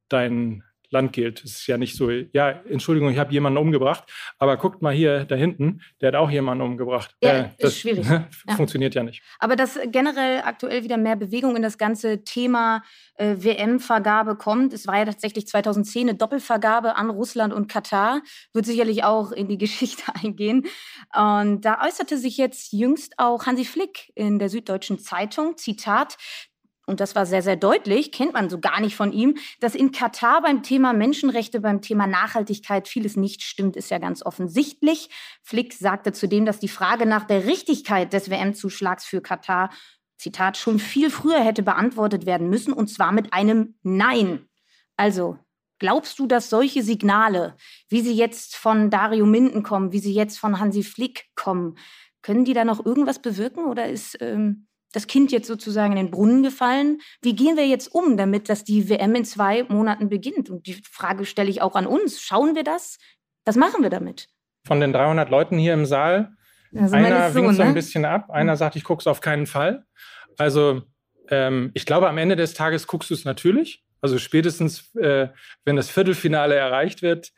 deinen 0.10 0.63
Land 0.91 1.13
gilt. 1.13 1.43
Es 1.43 1.60
ist 1.60 1.67
ja 1.67 1.77
nicht 1.77 1.96
so, 1.96 2.10
ja, 2.10 2.50
Entschuldigung, 2.50 3.12
ich 3.12 3.17
habe 3.17 3.31
jemanden 3.31 3.58
umgebracht, 3.58 4.03
aber 4.38 4.58
guckt 4.58 4.81
mal 4.81 4.93
hier 4.93 5.25
da 5.25 5.36
hinten, 5.36 5.81
der 6.01 6.10
hat 6.10 6.15
auch 6.15 6.29
jemanden 6.29 6.63
umgebracht. 6.63 7.15
Ja, 7.22 7.29
äh, 7.29 7.50
das 7.60 7.74
ist 7.74 7.79
schwierig. 7.79 8.05
funktioniert 8.55 8.96
ja. 8.96 9.01
ja. 9.01 9.05
nicht. 9.05 9.24
Aber 9.39 9.55
dass 9.55 9.79
generell 9.91 10.41
aktuell 10.43 10.84
wieder 10.84 10.98
mehr 10.98 11.15
Bewegung 11.15 11.55
in 11.55 11.62
das 11.62 11.77
ganze 11.77 12.24
Thema 12.24 12.84
äh, 13.15 13.36
WM-Vergabe 13.38 14.36
kommt. 14.36 14.74
Es 14.74 14.88
war 14.88 14.98
ja 14.98 15.05
tatsächlich 15.05 15.48
2010 15.48 16.10
eine 16.10 16.17
Doppelvergabe 16.17 16.96
an 16.96 17.10
Russland 17.10 17.53
und 17.53 17.67
Katar, 17.67 18.22
wird 18.53 18.65
sicherlich 18.65 19.03
auch 19.03 19.31
in 19.31 19.48
die 19.48 19.58
Geschichte 19.69 20.03
eingehen. 20.15 20.65
Und 21.15 21.62
da 21.62 21.86
äußerte 21.86 22.17
sich 22.17 22.38
jetzt 22.38 22.72
jüngst 22.72 23.13
auch 23.17 23.46
Hansi 23.46 23.65
Flick 23.65 24.12
in 24.15 24.39
der 24.39 24.50
Süddeutschen 24.50 25.00
Zeitung, 25.00 25.58
Zitat, 25.58 26.17
und 26.89 27.00
das 27.00 27.15
war 27.15 27.25
sehr, 27.25 27.43
sehr 27.43 27.55
deutlich, 27.55 28.12
kennt 28.12 28.34
man 28.34 28.50
so 28.50 28.60
gar 28.60 28.81
nicht 28.81 28.96
von 28.96 29.13
ihm, 29.13 29.38
dass 29.60 29.75
in 29.75 29.91
Katar 29.91 30.41
beim 30.41 30.63
Thema 30.63 30.91
Menschenrechte, 30.91 31.62
beim 31.62 31.81
Thema 31.81 32.08
Nachhaltigkeit 32.08 32.88
vieles 32.88 33.15
nicht 33.15 33.43
stimmt, 33.43 33.75
ist 33.75 33.91
ja 33.91 34.00
ganz 34.00 34.25
offensichtlich. 34.25 35.10
Flick 35.43 35.74
sagte 35.74 36.13
zudem, 36.13 36.46
dass 36.46 36.60
die 36.60 36.67
Frage 36.67 37.05
nach 37.05 37.25
der 37.25 37.46
Richtigkeit 37.46 38.12
des 38.12 38.29
WM-Zuschlags 38.29 39.05
für 39.05 39.22
Katar, 39.22 39.69
Zitat, 40.17 40.58
schon 40.58 40.79
viel 40.79 41.12
früher 41.12 41.39
hätte 41.39 41.62
beantwortet 41.63 42.25
werden 42.25 42.50
müssen, 42.50 42.74
und 42.74 42.88
zwar 42.88 43.12
mit 43.12 43.34
einem 43.34 43.75
Nein. 43.84 44.50
Also, 44.98 45.38
glaubst 45.77 46.17
du, 46.17 46.25
dass 46.25 46.50
solche 46.50 46.81
Signale, 46.81 47.55
wie 47.88 48.01
sie 48.01 48.13
jetzt 48.13 48.55
von 48.55 48.89
Dario 48.89 49.27
Minden 49.27 49.62
kommen, 49.62 49.91
wie 49.91 50.00
sie 50.00 50.13
jetzt 50.13 50.39
von 50.39 50.60
Hansi 50.60 50.84
Flick 50.84 51.27
kommen, 51.36 51.77
können 52.22 52.46
die 52.46 52.53
da 52.53 52.65
noch 52.65 52.86
irgendwas 52.86 53.19
bewirken 53.22 53.65
oder 53.65 53.88
ist 53.88 54.17
ähm, 54.19 54.67
das 54.91 55.08
Kind 55.08 55.31
jetzt 55.31 55.48
sozusagen 55.48 55.91
in 55.93 56.05
den 56.05 56.12
Brunnen 56.12 56.43
gefallen. 56.43 57.00
Wie 57.22 57.36
gehen 57.36 57.58
wir 57.58 57.67
jetzt 57.67 57.88
um, 57.93 58.17
damit 58.17 58.50
dass 58.50 58.63
die 58.63 58.89
WM 58.89 59.15
in 59.15 59.25
zwei 59.25 59.63
Monaten 59.63 60.10
beginnt? 60.10 60.50
Und 60.50 60.67
die 60.67 60.81
Frage 60.89 61.25
stelle 61.25 61.50
ich 61.50 61.62
auch 61.62 61.75
an 61.75 61.88
uns. 61.88 62.22
Schauen 62.22 62.55
wir 62.55 62.63
das? 62.63 62.98
Was 63.46 63.55
machen 63.55 63.84
wir 63.84 63.89
damit? 63.89 64.27
Von 64.65 64.79
den 64.79 64.93
300 64.93 65.29
Leuten 65.29 65.58
hier 65.58 65.74
im 65.74 65.86
Saal, 65.86 66.31
also 66.75 66.96
einer 66.96 67.31
so, 67.31 67.36
winkt 67.36 67.55
so 67.55 67.62
ein 67.62 67.69
ne? 67.69 67.74
bisschen 67.74 68.05
ab, 68.05 68.29
einer 68.29 68.55
sagt, 68.58 68.75
ich 68.75 68.84
gucke 68.84 69.01
es 69.01 69.08
auf 69.08 69.22
keinen 69.22 69.48
Fall. 69.48 69.86
Also 70.38 70.84
Ähm, 71.29 71.72
ich 71.74 71.86
glaube, 71.86 72.10
am 72.10 72.17
Ende 72.17 72.36
des 72.36 72.53
Tages 72.53 72.88
guckst 72.88 73.10
du 73.10 73.13
es 73.13 73.25
natürlich. 73.25 73.84
Also 74.01 74.17
spätestens, 74.17 74.96
äh, 74.96 75.27
wenn 75.65 75.75
das 75.75 75.89
Viertelfinale 75.89 76.55
erreicht 76.55 77.01
wird, 77.01 77.31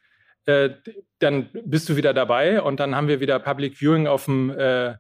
äh, 0.46 0.72
dann 1.20 1.50
bist 1.66 1.90
du 1.90 1.96
wieder 1.96 2.14
dabei 2.14 2.62
und 2.62 2.80
dann 2.80 2.96
haben 2.96 3.08
wir 3.08 3.20
wieder 3.20 3.40
Public 3.40 3.76
Viewing 3.78 4.08
auf 4.08 4.26
dem, 4.26 4.50
äh, 4.52 4.96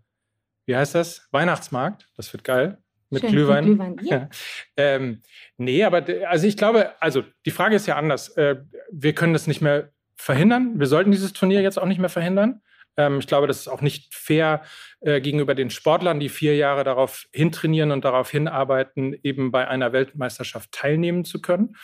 wie 0.72 0.78
heißt 0.78 0.96
das? 0.96 1.28
Weihnachtsmarkt. 1.32 2.08
Das 2.16 2.32
wird 2.32 2.46
geil. 2.46 2.78
Mit 3.10 3.24
Schön, 3.24 3.32
Glühwein. 3.32 3.66
Mit 3.66 3.98
Glühwein 3.98 4.00
ja. 4.06 4.30
ähm, 4.78 5.22
nee, 5.58 5.84
aber 5.84 6.06
also 6.30 6.48
ich 6.48 6.56
glaube, 6.56 6.94
also 7.01 7.25
die 7.46 7.51
Frage 7.51 7.75
ist 7.75 7.88
ja 7.88 7.98
anders. 7.98 8.30
Äh, 8.38 8.62
wir 8.90 9.13
können 9.13 9.34
das 9.34 9.48
nicht 9.48 9.60
mehr 9.60 9.92
verhindern. 10.16 10.80
Wir 10.80 10.88
sollten 10.88 11.12
dieses 11.12 11.34
Turnier 11.34 11.62
jetzt 11.62 11.78
auch 11.78 11.88
nicht 11.88 12.00
mehr 12.00 12.08
verhindern. 12.08 12.62
Ähm, 12.96 13.20
ich 13.20 13.28
glaube, 13.28 13.48
das 13.48 13.60
ist 13.60 13.68
auch 13.68 13.82
nicht 13.82 14.16
fair 14.16 14.63
äh, 15.01 15.20
gegenüber 15.20 15.56
den 15.56 15.72
Sportlern, 15.72 16.22
die 16.22 16.30
vier 16.30 16.56
Jahre 16.56 16.86
darauf 16.86 17.28
hintrainieren 17.34 17.92
und 17.92 18.06
darauf 18.06 18.32
hinarbeiten, 18.32 19.13
eben 19.24 19.51
bei 19.51 19.68
einer 19.68 19.92
Weltmeisterschaft 19.92 20.72
teilnehmen 20.72 21.25
zu 21.25 21.42
können. 21.42 21.75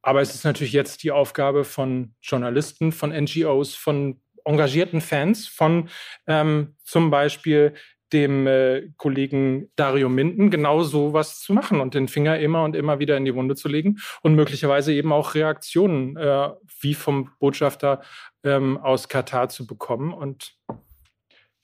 Aber 0.00 0.20
es 0.20 0.32
ist 0.32 0.44
natürlich 0.44 0.74
jetzt 0.74 1.02
die 1.02 1.10
Aufgabe 1.10 1.64
von 1.64 2.14
Journalisten, 2.22 2.92
von 2.92 3.10
NGOs, 3.10 3.74
von 3.74 4.20
engagierten 4.44 5.00
Fans, 5.00 5.48
von 5.48 5.88
ähm, 6.28 6.76
zum 6.84 7.10
Beispiel 7.10 7.74
dem 8.12 8.46
äh, 8.46 8.88
Kollegen 8.96 9.70
Dario 9.76 10.08
Minden 10.08 10.50
genau 10.50 10.82
so 10.82 11.12
was 11.12 11.40
zu 11.40 11.52
machen 11.52 11.80
und 11.80 11.94
den 11.94 12.08
Finger 12.08 12.38
immer 12.38 12.64
und 12.64 12.74
immer 12.74 12.98
wieder 12.98 13.16
in 13.16 13.24
die 13.24 13.34
Wunde 13.34 13.54
zu 13.54 13.68
legen 13.68 13.98
und 14.22 14.34
möglicherweise 14.34 14.92
eben 14.92 15.12
auch 15.12 15.34
Reaktionen 15.34 16.16
äh, 16.16 16.50
wie 16.80 16.94
vom 16.94 17.30
Botschafter 17.38 18.00
ähm, 18.44 18.78
aus 18.78 19.08
Katar 19.08 19.48
zu 19.48 19.66
bekommen. 19.66 20.12
Und 20.12 20.54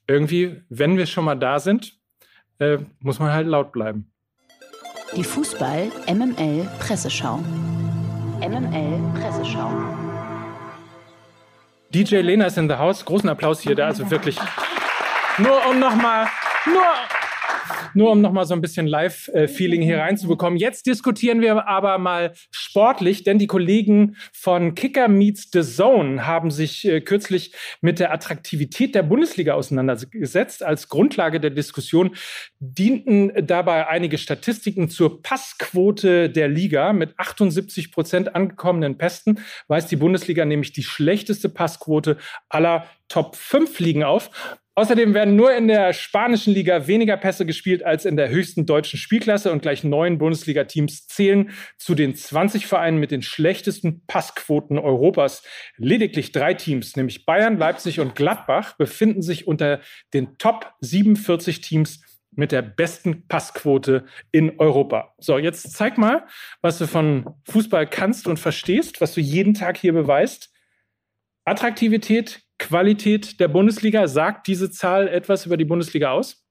irgendwie, 0.06 0.62
wenn 0.68 0.96
wir 0.96 1.06
schon 1.06 1.24
mal 1.24 1.36
da 1.36 1.58
sind, 1.58 1.98
äh, 2.58 2.78
muss 3.00 3.18
man 3.18 3.32
halt 3.32 3.46
laut 3.46 3.72
bleiben. 3.72 4.10
Die 5.16 5.24
Fußball 5.24 5.90
MML 6.08 6.68
Presseschau. 6.78 7.38
MML 8.40 9.00
Presseschau. 9.14 9.70
DJ 11.94 12.16
Lena 12.16 12.46
ist 12.46 12.58
in 12.58 12.68
the 12.68 12.74
house. 12.74 13.04
Großen 13.04 13.28
Applaus 13.28 13.60
hier, 13.60 13.76
da 13.76 13.86
also 13.86 14.10
wirklich 14.10 14.36
nur 15.38 15.66
um 15.68 15.78
nochmal, 15.78 16.28
nur 16.66 16.84
nur 17.94 18.10
um 18.10 18.20
nochmal 18.20 18.44
so 18.44 18.54
ein 18.54 18.60
bisschen 18.60 18.86
Live-Feeling 18.86 19.80
hier 19.80 19.98
reinzubekommen. 19.98 20.58
Jetzt 20.58 20.86
diskutieren 20.86 21.40
wir 21.40 21.66
aber 21.66 21.98
mal 21.98 22.32
sportlich, 22.50 23.22
denn 23.22 23.38
die 23.38 23.46
Kollegen 23.46 24.16
von 24.32 24.74
Kicker 24.74 25.08
Meets 25.08 25.50
the 25.52 25.62
Zone 25.62 26.26
haben 26.26 26.50
sich 26.50 26.86
äh, 26.86 27.00
kürzlich 27.00 27.54
mit 27.80 28.00
der 28.00 28.12
Attraktivität 28.12 28.94
der 28.94 29.04
Bundesliga 29.04 29.54
auseinandergesetzt. 29.54 30.62
Als 30.62 30.88
Grundlage 30.88 31.40
der 31.40 31.50
Diskussion 31.50 32.16
dienten 32.58 33.46
dabei 33.46 33.86
einige 33.86 34.18
Statistiken 34.18 34.88
zur 34.88 35.22
Passquote 35.22 36.30
der 36.30 36.48
Liga. 36.48 36.92
Mit 36.92 37.18
78 37.18 37.92
Prozent 37.92 38.34
angekommenen 38.34 38.98
Pässen 38.98 39.38
weist 39.68 39.90
die 39.90 39.96
Bundesliga 39.96 40.44
nämlich 40.44 40.72
die 40.72 40.82
schlechteste 40.82 41.48
Passquote 41.48 42.18
aller 42.48 42.86
Top 43.08 43.36
5 43.36 43.78
Ligen 43.80 44.02
auf. 44.02 44.30
Außerdem 44.76 45.14
werden 45.14 45.36
nur 45.36 45.54
in 45.54 45.68
der 45.68 45.92
spanischen 45.92 46.52
Liga 46.52 46.88
weniger 46.88 47.16
Pässe 47.16 47.46
gespielt 47.46 47.84
als 47.84 48.04
in 48.04 48.16
der 48.16 48.28
höchsten 48.28 48.66
deutschen 48.66 48.98
Spielklasse 48.98 49.52
und 49.52 49.62
gleich 49.62 49.84
neun 49.84 50.18
Bundesliga-Teams 50.18 51.06
zählen 51.06 51.50
zu 51.78 51.94
den 51.94 52.16
20 52.16 52.66
Vereinen 52.66 52.98
mit 52.98 53.12
den 53.12 53.22
schlechtesten 53.22 54.04
Passquoten 54.06 54.78
Europas. 54.78 55.44
Lediglich 55.76 56.32
drei 56.32 56.54
Teams, 56.54 56.96
nämlich 56.96 57.24
Bayern, 57.24 57.56
Leipzig 57.56 58.00
und 58.00 58.16
Gladbach, 58.16 58.76
befinden 58.76 59.22
sich 59.22 59.46
unter 59.46 59.80
den 60.12 60.38
Top 60.38 60.72
47 60.80 61.60
Teams 61.60 62.00
mit 62.32 62.50
der 62.50 62.62
besten 62.62 63.28
Passquote 63.28 64.06
in 64.32 64.58
Europa. 64.58 65.14
So, 65.18 65.38
jetzt 65.38 65.72
zeig 65.72 65.98
mal, 65.98 66.26
was 66.62 66.78
du 66.78 66.88
von 66.88 67.32
Fußball 67.44 67.86
kannst 67.86 68.26
und 68.26 68.40
verstehst, 68.40 69.00
was 69.00 69.14
du 69.14 69.20
jeden 69.20 69.54
Tag 69.54 69.76
hier 69.76 69.92
beweist. 69.92 70.50
Attraktivität, 71.44 72.43
Qualität 72.58 73.40
der 73.40 73.48
Bundesliga? 73.48 74.06
Sagt 74.08 74.46
diese 74.46 74.70
Zahl 74.70 75.08
etwas 75.08 75.46
über 75.46 75.56
die 75.56 75.64
Bundesliga 75.64 76.10
aus? 76.12 76.44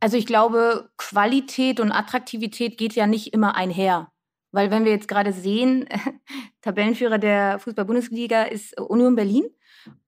Also 0.00 0.16
ich 0.16 0.26
glaube, 0.26 0.90
Qualität 0.96 1.78
und 1.78 1.92
Attraktivität 1.92 2.76
geht 2.76 2.94
ja 2.94 3.06
nicht 3.06 3.32
immer 3.32 3.54
einher. 3.54 4.10
Weil 4.50 4.70
wenn 4.70 4.84
wir 4.84 4.92
jetzt 4.92 5.08
gerade 5.08 5.32
sehen, 5.32 5.88
Tabellenführer 6.60 7.18
der 7.18 7.58
Fußball-Bundesliga 7.60 8.42
ist 8.44 8.78
Union 8.80 9.14
Berlin. 9.14 9.44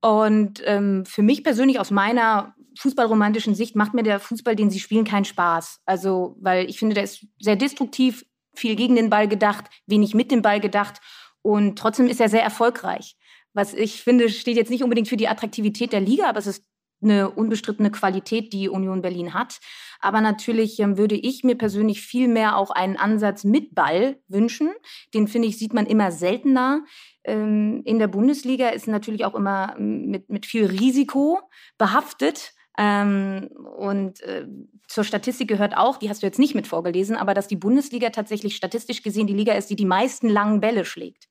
Und 0.01 0.63
ähm, 0.65 1.05
für 1.07 1.23
mich 1.23 1.43
persönlich 1.43 1.81
aus 1.81 1.91
meiner 1.91 2.55
fußballromantischen 2.79 3.55
Sicht 3.55 3.77
macht 3.77 3.95
mir 3.95 4.03
der 4.03 4.21
Fußball, 4.21 4.57
den 4.57 4.71
sie 4.71 4.81
spielen, 4.81 5.05
keinen 5.05 5.25
Spaß. 5.25 5.81
Also, 5.87 6.37
weil 6.41 6.69
ich 6.69 6.79
finde, 6.79 6.95
der 6.95 7.05
ist 7.05 7.27
sehr 7.41 7.57
destruktiv, 7.57 8.25
viel 8.55 8.77
gegen 8.77 8.97
den 8.97 9.11
Ball 9.11 9.29
gedacht, 9.29 9.67
wenig 9.87 10.15
mit 10.15 10.31
dem 10.31 10.43
Ball 10.43 10.61
gedacht. 10.61 11.01
Und 11.43 11.79
trotzdem 11.79 12.09
ist 12.09 12.21
er 12.21 12.29
sehr 12.29 12.43
erfolgreich 12.43 13.17
was 13.55 13.73
ich 13.73 14.03
finde, 14.03 14.29
steht 14.29 14.57
jetzt 14.57 14.71
nicht 14.71 14.83
unbedingt 14.83 15.09
für 15.09 15.17
die 15.17 15.29
Attraktivität 15.29 15.93
der 15.93 16.01
Liga, 16.01 16.29
aber 16.29 16.39
es 16.39 16.47
ist 16.47 16.65
eine 17.03 17.31
unbestrittene 17.31 17.91
Qualität, 17.91 18.53
die 18.53 18.69
Union 18.69 19.03
Berlin 19.03 19.35
hat. 19.35 19.61
Aber 20.01 20.21
natürlich 20.21 20.79
ähm, 20.81 20.97
würde 20.97 21.15
ich 21.15 21.45
mir 21.45 21.57
persönlich 21.57 22.01
viel 22.01 22.29
mehr 22.29 22.57
auch 22.57 22.71
einen 22.71 22.97
Ansatz 22.97 23.45
mit 23.45 23.75
Ball 23.75 24.19
wünschen. 24.29 24.71
Den 25.13 25.29
finde 25.29 25.49
ich, 25.49 25.59
sieht 25.59 25.75
man 25.75 25.87
immer 25.87 26.11
seltener. 26.11 26.85
Ähm, 27.25 27.83
in 27.85 27.99
der 27.99 28.09
Bundesliga 28.09 28.69
ist 28.71 28.89
natürlich 28.89 29.25
auch 29.25 29.35
immer 29.35 29.75
ähm, 29.79 30.07
mit, 30.07 30.31
mit 30.31 30.47
viel 30.47 30.67
Risiko 30.67 31.41
behaftet. 31.79 32.53
Ähm, 32.77 33.51
und 33.77 34.21
äh, 34.23 34.47
zur 34.89 35.05
Statistik 35.05 35.49
gehört 35.49 35.77
auch, 35.77 35.97
die 35.99 36.09
hast 36.09 36.23
du 36.23 36.27
jetzt 36.27 36.39
nicht 36.39 36.55
mit 36.55 36.67
vorgelesen, 36.67 37.17
aber 37.17 37.33
dass 37.33 37.47
die 37.47 37.57
Bundesliga 37.57 38.11
tatsächlich 38.11 38.57
statistisch 38.57 39.03
gesehen 39.03 39.27
die 39.27 39.35
Liga 39.35 39.55
ist, 39.55 39.71
die 39.71 39.77
die 39.77 39.85
meisten 39.85 40.29
langen 40.29 40.61
Bälle 40.61 40.85
schlägt. 40.85 41.29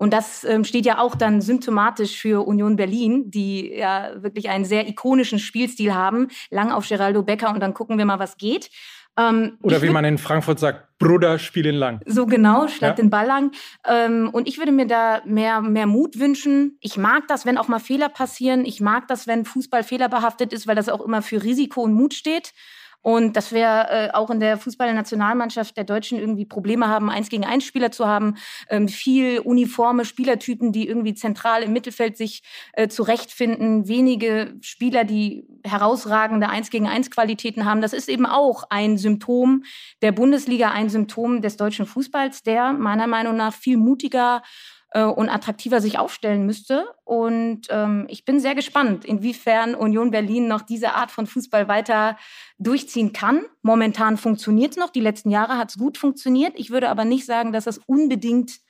Und 0.00 0.14
das 0.14 0.44
ähm, 0.44 0.64
steht 0.64 0.86
ja 0.86 0.98
auch 0.98 1.14
dann 1.14 1.42
symptomatisch 1.42 2.18
für 2.18 2.46
Union 2.46 2.76
Berlin, 2.76 3.30
die 3.30 3.70
ja 3.70 4.22
wirklich 4.22 4.48
einen 4.48 4.64
sehr 4.64 4.88
ikonischen 4.88 5.38
Spielstil 5.38 5.94
haben. 5.94 6.28
Lang 6.48 6.72
auf 6.72 6.88
Geraldo 6.88 7.22
Becker 7.22 7.52
und 7.52 7.60
dann 7.60 7.74
gucken 7.74 7.98
wir 7.98 8.06
mal, 8.06 8.18
was 8.18 8.38
geht. 8.38 8.70
Ähm, 9.18 9.58
Oder 9.60 9.82
wie 9.82 9.90
man 9.90 10.06
in 10.06 10.16
Frankfurt 10.16 10.58
sagt, 10.58 10.98
Bruder, 10.98 11.38
spielen 11.38 11.74
lang. 11.74 12.00
So 12.06 12.24
genau, 12.24 12.66
statt 12.68 12.96
ja. 12.96 13.02
den 13.02 13.10
Ball 13.10 13.26
lang. 13.26 13.52
Ähm, 13.86 14.30
und 14.32 14.48
ich 14.48 14.56
würde 14.56 14.72
mir 14.72 14.86
da 14.86 15.20
mehr, 15.26 15.60
mehr 15.60 15.86
Mut 15.86 16.18
wünschen. 16.18 16.78
Ich 16.80 16.96
mag 16.96 17.28
das, 17.28 17.44
wenn 17.44 17.58
auch 17.58 17.68
mal 17.68 17.78
Fehler 17.78 18.08
passieren. 18.08 18.64
Ich 18.64 18.80
mag 18.80 19.06
das, 19.06 19.26
wenn 19.26 19.44
Fußball 19.44 19.82
fehlerbehaftet 19.82 20.54
ist, 20.54 20.66
weil 20.66 20.76
das 20.76 20.88
auch 20.88 21.02
immer 21.02 21.20
für 21.20 21.42
Risiko 21.42 21.82
und 21.82 21.92
Mut 21.92 22.14
steht. 22.14 22.54
Und 23.02 23.36
dass 23.36 23.52
wir 23.52 23.86
äh, 23.88 24.10
auch 24.12 24.30
in 24.30 24.40
der 24.40 24.58
Fußballnationalmannschaft 24.58 25.76
der 25.76 25.84
Deutschen 25.84 26.18
irgendwie 26.18 26.44
Probleme 26.44 26.88
haben, 26.88 27.10
eins 27.10 27.30
gegen 27.30 27.46
eins 27.46 27.64
Spieler 27.64 27.90
zu 27.90 28.06
haben, 28.06 28.36
ähm, 28.68 28.88
viel 28.88 29.40
uniforme 29.40 30.04
Spielertypen, 30.04 30.72
die 30.72 30.86
irgendwie 30.86 31.14
zentral 31.14 31.62
im 31.62 31.72
Mittelfeld 31.72 32.16
sich 32.16 32.42
äh, 32.74 32.88
zurechtfinden, 32.88 33.88
wenige 33.88 34.54
Spieler, 34.60 35.04
die 35.04 35.46
herausragende 35.64 36.48
eins 36.48 36.70
gegen 36.70 36.86
eins 36.88 37.10
Qualitäten 37.10 37.64
haben. 37.64 37.80
Das 37.80 37.92
ist 37.92 38.08
eben 38.08 38.26
auch 38.26 38.64
ein 38.68 38.98
Symptom 38.98 39.64
der 40.02 40.12
Bundesliga, 40.12 40.70
ein 40.70 40.90
Symptom 40.90 41.40
des 41.40 41.56
deutschen 41.56 41.86
Fußballs, 41.86 42.42
der 42.42 42.72
meiner 42.72 43.06
Meinung 43.06 43.36
nach 43.36 43.54
viel 43.54 43.78
mutiger 43.78 44.42
äh, 44.90 45.04
und 45.04 45.28
attraktiver 45.28 45.80
sich 45.80 45.98
aufstellen 45.98 46.46
müsste. 46.46 46.86
Und 47.04 47.62
ähm, 47.70 48.06
ich 48.08 48.24
bin 48.24 48.40
sehr 48.40 48.54
gespannt, 48.54 49.04
inwiefern 49.04 49.74
Union 49.74 50.10
Berlin 50.10 50.48
noch 50.48 50.62
diese 50.62 50.94
Art 50.94 51.10
von 51.10 51.26
Fußball 51.26 51.68
weiter 51.68 52.16
durchziehen 52.58 53.12
kann. 53.12 53.44
Momentan 53.62 54.16
funktioniert 54.16 54.72
es 54.72 54.76
noch. 54.76 54.90
Die 54.90 55.00
letzten 55.00 55.30
Jahre 55.30 55.56
hat 55.58 55.70
es 55.70 55.78
gut 55.78 55.98
funktioniert. 55.98 56.54
Ich 56.56 56.70
würde 56.70 56.88
aber 56.88 57.04
nicht 57.04 57.26
sagen, 57.26 57.52
dass 57.52 57.64
das 57.64 57.78
unbedingt 57.86 58.60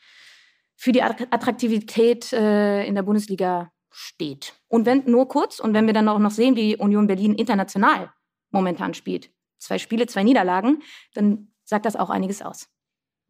für 0.76 0.92
die 0.92 1.02
Attraktivität 1.02 2.32
äh, 2.32 2.84
in 2.86 2.94
der 2.94 3.02
Bundesliga 3.02 3.70
steht. 3.90 4.54
Und 4.68 4.86
wenn 4.86 5.04
nur 5.04 5.28
kurz, 5.28 5.60
und 5.60 5.74
wenn 5.74 5.86
wir 5.86 5.92
dann 5.92 6.08
auch 6.08 6.18
noch 6.18 6.30
sehen, 6.30 6.56
wie 6.56 6.76
Union 6.76 7.06
Berlin 7.06 7.34
international 7.34 8.12
momentan 8.50 8.94
spielt, 8.94 9.30
zwei 9.58 9.78
Spiele, 9.78 10.06
zwei 10.06 10.22
Niederlagen, 10.22 10.82
dann 11.14 11.48
sagt 11.64 11.86
das 11.86 11.96
auch 11.96 12.10
einiges 12.10 12.40
aus. 12.40 12.68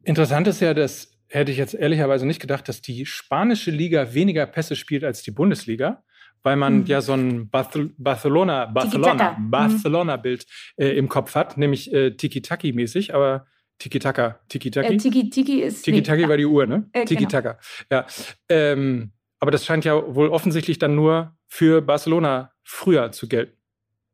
Interessant 0.03 0.47
ist 0.47 0.61
ja, 0.61 0.73
dass 0.73 1.11
hätte 1.31 1.51
ich 1.51 1.57
jetzt 1.57 1.73
ehrlicherweise 1.73 2.25
nicht 2.25 2.41
gedacht, 2.41 2.67
dass 2.67 2.81
die 2.81 3.05
spanische 3.05 3.71
Liga 3.71 4.13
weniger 4.13 4.45
Pässe 4.45 4.75
spielt 4.75 5.03
als 5.03 5.23
die 5.23 5.31
Bundesliga, 5.31 6.03
weil 6.43 6.55
man 6.55 6.79
mhm. 6.79 6.85
ja 6.85 7.01
so 7.01 7.13
ein 7.13 7.49
Barcelona, 7.49 8.65
Barcelona, 8.65 9.37
mhm. 9.37 9.49
Barcelona-Bild 9.49 10.45
äh, 10.77 10.89
im 10.97 11.07
Kopf 11.09 11.35
hat, 11.35 11.57
nämlich 11.57 11.93
äh, 11.93 12.11
Tiki-Taki-mäßig, 12.11 13.13
aber 13.13 13.47
Tiki-Taka, 13.79 14.39
Tiki-Taki? 14.49 14.93
Äh, 14.93 14.97
Tiki-Tiki 14.97 15.61
ist. 15.61 15.83
Tiki-Taki 15.83 16.23
nee. 16.23 16.29
war 16.29 16.37
die 16.37 16.45
Uhr, 16.45 16.65
ne? 16.65 16.89
Äh, 16.91 17.05
genau. 17.05 17.05
Tiki-Taka, 17.05 17.59
genau. 17.89 18.01
ja. 18.01 18.07
Ähm, 18.49 19.11
aber 19.39 19.51
das 19.51 19.65
scheint 19.65 19.85
ja 19.85 20.15
wohl 20.15 20.29
offensichtlich 20.29 20.77
dann 20.77 20.95
nur 20.95 21.35
für 21.47 21.81
Barcelona 21.81 22.51
früher 22.63 23.11
zu 23.11 23.27
gelten. 23.27 23.57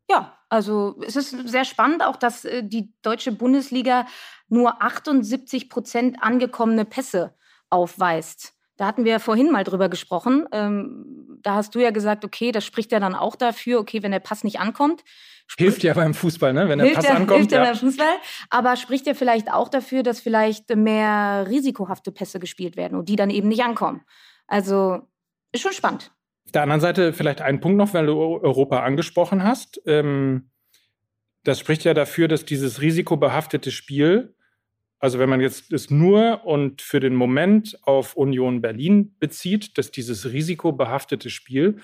Ja, 0.09 0.38
also 0.50 1.01
es 1.05 1.17
ist 1.17 1.50
sehr 1.50 1.65
spannend 1.65 2.01
auch, 2.03 2.15
dass 2.15 2.45
äh, 2.45 2.63
die 2.63 2.93
deutsche 3.01 3.33
Bundesliga 3.33 4.07
nur 4.50 4.82
78 4.82 5.70
Prozent 5.70 6.18
angekommene 6.22 6.86
Pässe 6.86 7.36
aufweist. 7.70 8.54
Da 8.77 8.86
hatten 8.86 9.06
wir 9.06 9.20
vorhin 9.20 9.51
mal 9.51 9.63
drüber 9.63 9.89
gesprochen. 9.89 10.48
Ähm, 10.51 11.39
da 11.42 11.56
hast 11.56 11.74
du 11.74 11.80
ja 11.80 11.89
gesagt, 11.89 12.24
okay, 12.24 12.51
das 12.51 12.63
spricht 12.63 12.92
ja 12.92 13.00
dann 13.00 13.16
auch 13.16 13.36
dafür, 13.36 13.80
okay, 13.80 14.04
wenn 14.04 14.12
der 14.12 14.20
Pass 14.20 14.44
nicht 14.44 14.60
ankommt. 14.60 15.04
Hilft 15.58 15.82
ja 15.84 15.94
beim 15.94 16.13
Fußball, 16.13 16.54
ne? 16.54 16.70
Wenn 16.70 16.80
der 16.80 16.94
Pass 16.94 17.06
ja, 17.06 17.12
ankommt. 17.12 17.39
Hilft 17.39 17.51
ja, 17.51 17.63
beim 17.63 17.75
Fußball. 17.75 18.18
Aber 18.50 18.75
spricht 18.75 19.08
ja 19.08 19.13
vielleicht 19.16 19.51
auch 19.51 19.70
dafür, 19.70 20.04
dass 20.04 20.20
vielleicht 20.20 20.75
mehr 20.75 21.46
risikohafte 21.48 22.12
Pässe 22.12 22.39
gespielt 22.39 22.77
werden 22.77 22.98
und 22.98 23.10
die 23.10 23.16
dann 23.16 23.30
eben 23.30 23.48
nicht 23.48 23.63
ankommen. 23.63 24.01
Also 24.46 25.01
ist 25.51 25.62
schon 25.62 25.74
spannend. 25.74 26.12
Auf 26.46 26.51
der 26.51 26.63
anderen 26.63 26.82
Seite 26.82 27.13
vielleicht 27.13 27.42
ein 27.42 27.60
Punkt 27.60 27.77
noch, 27.77 27.94
weil 27.94 28.06
du 28.06 28.18
Europa 28.20 28.84
angesprochen 28.84 29.44
hast. 29.44 29.82
Ähm, 29.86 30.51
das 31.44 31.60
spricht 31.60 31.84
ja 31.84 31.94
dafür, 31.94 32.27
dass 32.27 32.46
dieses 32.46 32.82
risikobehaftete 32.82 33.72
Spiel, 33.72 34.36
also 35.00 35.20
wenn 35.20 35.30
man 35.30 35.42
jetzt 35.42 35.72
es 35.72 35.89
nur 35.89 36.46
und 36.46 36.82
für 36.82 37.00
den 37.00 37.16
Moment 37.16 37.77
auf 37.84 38.16
Union 38.16 38.62
Berlin 38.62 39.16
bezieht, 39.20 39.77
dass 39.77 39.92
dieses 39.92 40.32
risikobehaftete 40.32 41.30
Spiel 41.30 41.80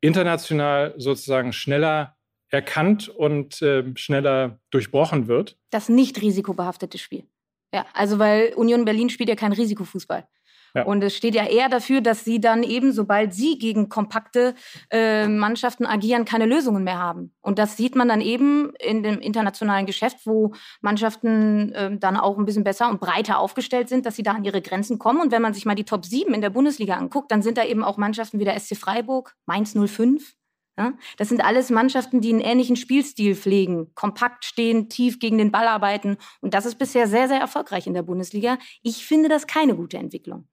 international 0.00 0.94
sozusagen 0.98 1.52
schneller 1.52 2.16
erkannt 2.50 3.08
und 3.08 3.62
äh, 3.62 3.84
schneller 3.96 4.60
durchbrochen 4.70 5.26
wird. 5.26 5.56
Das 5.70 5.88
nicht 5.88 6.20
risikobehaftete 6.20 6.98
Spiel. 6.98 7.24
Ja, 7.72 7.86
also 7.94 8.18
weil 8.18 8.52
Union 8.54 8.84
Berlin 8.84 9.10
spielt 9.10 9.28
ja 9.28 9.34
kein 9.34 9.52
Risikofußball. 9.52 10.28
Ja. 10.74 10.84
Und 10.84 11.04
es 11.04 11.16
steht 11.16 11.36
ja 11.36 11.46
eher 11.46 11.68
dafür, 11.68 12.00
dass 12.00 12.24
sie 12.24 12.40
dann 12.40 12.64
eben, 12.64 12.92
sobald 12.92 13.32
sie 13.32 13.58
gegen 13.58 13.88
kompakte 13.88 14.54
äh, 14.90 15.28
Mannschaften 15.28 15.86
agieren, 15.86 16.24
keine 16.24 16.46
Lösungen 16.46 16.82
mehr 16.82 16.98
haben. 16.98 17.32
Und 17.40 17.60
das 17.60 17.76
sieht 17.76 17.94
man 17.94 18.08
dann 18.08 18.20
eben 18.20 18.72
in 18.80 19.04
dem 19.04 19.20
internationalen 19.20 19.86
Geschäft, 19.86 20.26
wo 20.26 20.52
Mannschaften 20.80 21.72
äh, 21.72 21.96
dann 21.96 22.16
auch 22.16 22.38
ein 22.38 22.44
bisschen 22.44 22.64
besser 22.64 22.90
und 22.90 23.00
breiter 23.00 23.38
aufgestellt 23.38 23.88
sind, 23.88 24.04
dass 24.04 24.16
sie 24.16 24.24
da 24.24 24.32
an 24.32 24.44
ihre 24.44 24.62
Grenzen 24.62 24.98
kommen. 24.98 25.20
Und 25.20 25.30
wenn 25.30 25.42
man 25.42 25.54
sich 25.54 25.64
mal 25.64 25.76
die 25.76 25.84
Top 25.84 26.04
7 26.04 26.34
in 26.34 26.40
der 26.40 26.50
Bundesliga 26.50 26.96
anguckt, 26.96 27.30
dann 27.30 27.42
sind 27.42 27.56
da 27.56 27.64
eben 27.64 27.84
auch 27.84 27.96
Mannschaften 27.96 28.40
wie 28.40 28.44
der 28.44 28.58
SC 28.58 28.76
Freiburg, 28.76 29.36
Mainz 29.46 29.76
05, 29.76 30.34
ja, 30.76 30.94
das 31.18 31.28
sind 31.28 31.44
alles 31.44 31.70
Mannschaften, 31.70 32.20
die 32.20 32.30
einen 32.30 32.40
ähnlichen 32.40 32.74
Spielstil 32.74 33.36
pflegen, 33.36 33.94
kompakt 33.94 34.44
stehen, 34.44 34.88
tief 34.88 35.20
gegen 35.20 35.38
den 35.38 35.52
Ball 35.52 35.68
arbeiten. 35.68 36.16
Und 36.40 36.52
das 36.52 36.66
ist 36.66 36.78
bisher 36.78 37.06
sehr, 37.06 37.28
sehr 37.28 37.38
erfolgreich 37.38 37.86
in 37.86 37.94
der 37.94 38.02
Bundesliga. 38.02 38.58
Ich 38.82 39.06
finde 39.06 39.28
das 39.28 39.46
keine 39.46 39.76
gute 39.76 39.98
Entwicklung. 39.98 40.48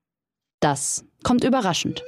Das 0.62 1.04
kommt 1.24 1.44
überraschend. 1.44 2.04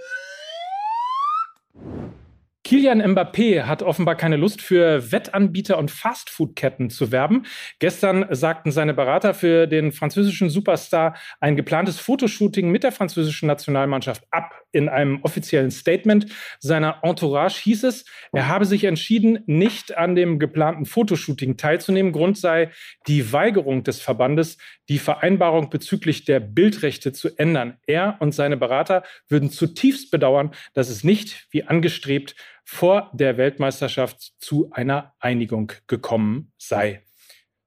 Kilian 2.65 3.01
Mbappé 3.01 3.63
hat 3.63 3.83
offenbar 3.83 4.15
keine 4.15 4.37
Lust 4.37 4.61
für 4.61 5.11
Wettanbieter 5.11 5.77
und 5.77 5.91
Fastfood-Ketten 5.91 6.89
zu 6.89 7.11
werben. 7.11 7.45
Gestern 7.79 8.25
sagten 8.29 8.71
seine 8.71 8.93
Berater 8.93 9.33
für 9.33 9.67
den 9.67 9.91
französischen 9.91 10.49
Superstar 10.49 11.17
ein 11.41 11.57
geplantes 11.57 11.99
Fotoshooting 11.99 12.71
mit 12.71 12.83
der 12.83 12.93
französischen 12.93 13.47
Nationalmannschaft 13.47 14.23
ab. 14.31 14.61
In 14.71 14.87
einem 14.87 15.21
offiziellen 15.23 15.71
Statement 15.71 16.27
seiner 16.59 16.99
Entourage 17.03 17.61
hieß 17.61 17.83
es, 17.83 18.05
er 18.31 18.47
habe 18.47 18.65
sich 18.65 18.85
entschieden, 18.85 19.39
nicht 19.45 19.97
an 19.97 20.15
dem 20.15 20.39
geplanten 20.39 20.85
Fotoshooting 20.85 21.57
teilzunehmen. 21.57 22.13
Grund 22.13 22.37
sei 22.37 22.71
die 23.07 23.33
Weigerung 23.33 23.83
des 23.83 24.01
Verbandes, 24.01 24.57
die 24.89 24.99
Vereinbarung 24.99 25.69
bezüglich 25.69 26.23
der 26.23 26.39
Bildrechte 26.39 27.11
zu 27.11 27.37
ändern. 27.37 27.77
Er 27.87 28.17
und 28.19 28.33
seine 28.33 28.55
Berater 28.55 29.03
würden 29.27 29.51
zutiefst 29.51 30.11
bedauern, 30.11 30.51
dass 30.73 30.89
es 30.89 31.03
nicht, 31.03 31.47
wie 31.51 31.65
angestrebt, 31.65 32.35
vor 32.63 33.09
der 33.13 33.37
Weltmeisterschaft 33.37 34.33
zu 34.39 34.69
einer 34.71 35.13
Einigung 35.19 35.71
gekommen 35.87 36.51
sei. 36.57 37.03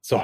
So, 0.01 0.23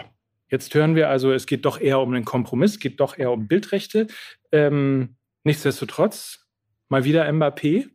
jetzt 0.48 0.74
hören 0.74 0.94
wir 0.94 1.08
also, 1.08 1.32
es 1.32 1.46
geht 1.46 1.64
doch 1.64 1.80
eher 1.80 2.00
um 2.00 2.12
einen 2.12 2.24
Kompromiss, 2.24 2.78
geht 2.78 3.00
doch 3.00 3.18
eher 3.18 3.32
um 3.32 3.48
Bildrechte. 3.48 4.06
Ähm, 4.50 5.16
nichtsdestotrotz, 5.44 6.46
mal 6.88 7.04
wieder 7.04 7.28
Mbappé, 7.28 7.88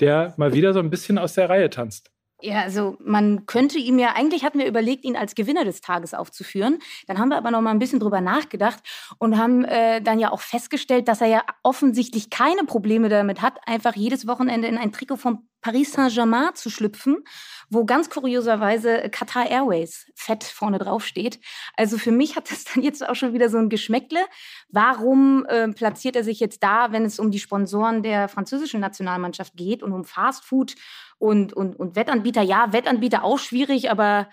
der 0.00 0.34
mal 0.36 0.54
wieder 0.54 0.72
so 0.72 0.78
ein 0.78 0.90
bisschen 0.90 1.18
aus 1.18 1.34
der 1.34 1.48
Reihe 1.48 1.70
tanzt. 1.70 2.10
Ja, 2.42 2.62
also 2.62 2.96
man 3.00 3.44
könnte 3.46 3.78
ihm 3.78 3.98
ja, 3.98 4.14
eigentlich 4.14 4.44
hatten 4.44 4.58
wir 4.58 4.66
überlegt, 4.66 5.04
ihn 5.04 5.16
als 5.16 5.34
Gewinner 5.34 5.64
des 5.64 5.82
Tages 5.82 6.14
aufzuführen. 6.14 6.78
Dann 7.06 7.18
haben 7.18 7.28
wir 7.28 7.36
aber 7.36 7.50
noch 7.50 7.60
mal 7.60 7.70
ein 7.70 7.78
bisschen 7.78 8.00
drüber 8.00 8.20
nachgedacht 8.20 8.80
und 9.18 9.36
haben 9.36 9.64
äh, 9.64 10.00
dann 10.00 10.18
ja 10.18 10.32
auch 10.32 10.40
festgestellt, 10.40 11.08
dass 11.08 11.20
er 11.20 11.26
ja 11.26 11.44
offensichtlich 11.62 12.30
keine 12.30 12.64
Probleme 12.64 13.08
damit 13.10 13.42
hat, 13.42 13.58
einfach 13.66 13.94
jedes 13.94 14.26
Wochenende 14.26 14.68
in 14.68 14.78
ein 14.78 14.92
Trikot 14.92 15.16
von 15.16 15.49
Paris 15.60 15.92
Saint-Germain 15.92 16.54
zu 16.54 16.70
schlüpfen, 16.70 17.24
wo 17.68 17.84
ganz 17.84 18.10
kurioserweise 18.10 19.08
Qatar 19.10 19.48
Airways 19.48 20.06
fett 20.14 20.44
vorne 20.44 20.78
drauf 20.78 21.04
steht. 21.04 21.40
Also 21.76 21.98
für 21.98 22.12
mich 22.12 22.36
hat 22.36 22.50
das 22.50 22.64
dann 22.74 22.82
jetzt 22.82 23.06
auch 23.06 23.14
schon 23.14 23.32
wieder 23.32 23.48
so 23.48 23.58
ein 23.58 23.68
Geschmäckle. 23.68 24.20
Warum 24.68 25.44
äh, 25.46 25.68
platziert 25.68 26.16
er 26.16 26.24
sich 26.24 26.40
jetzt 26.40 26.62
da, 26.62 26.92
wenn 26.92 27.04
es 27.04 27.18
um 27.18 27.30
die 27.30 27.38
Sponsoren 27.38 28.02
der 28.02 28.28
französischen 28.28 28.80
Nationalmannschaft 28.80 29.56
geht 29.56 29.82
und 29.82 29.92
um 29.92 30.04
Fast 30.04 30.44
Food 30.44 30.74
und, 31.18 31.52
und, 31.52 31.76
und 31.78 31.96
Wettanbieter? 31.96 32.42
Ja, 32.42 32.72
Wettanbieter 32.72 33.24
auch 33.24 33.38
schwierig, 33.38 33.90
aber 33.90 34.28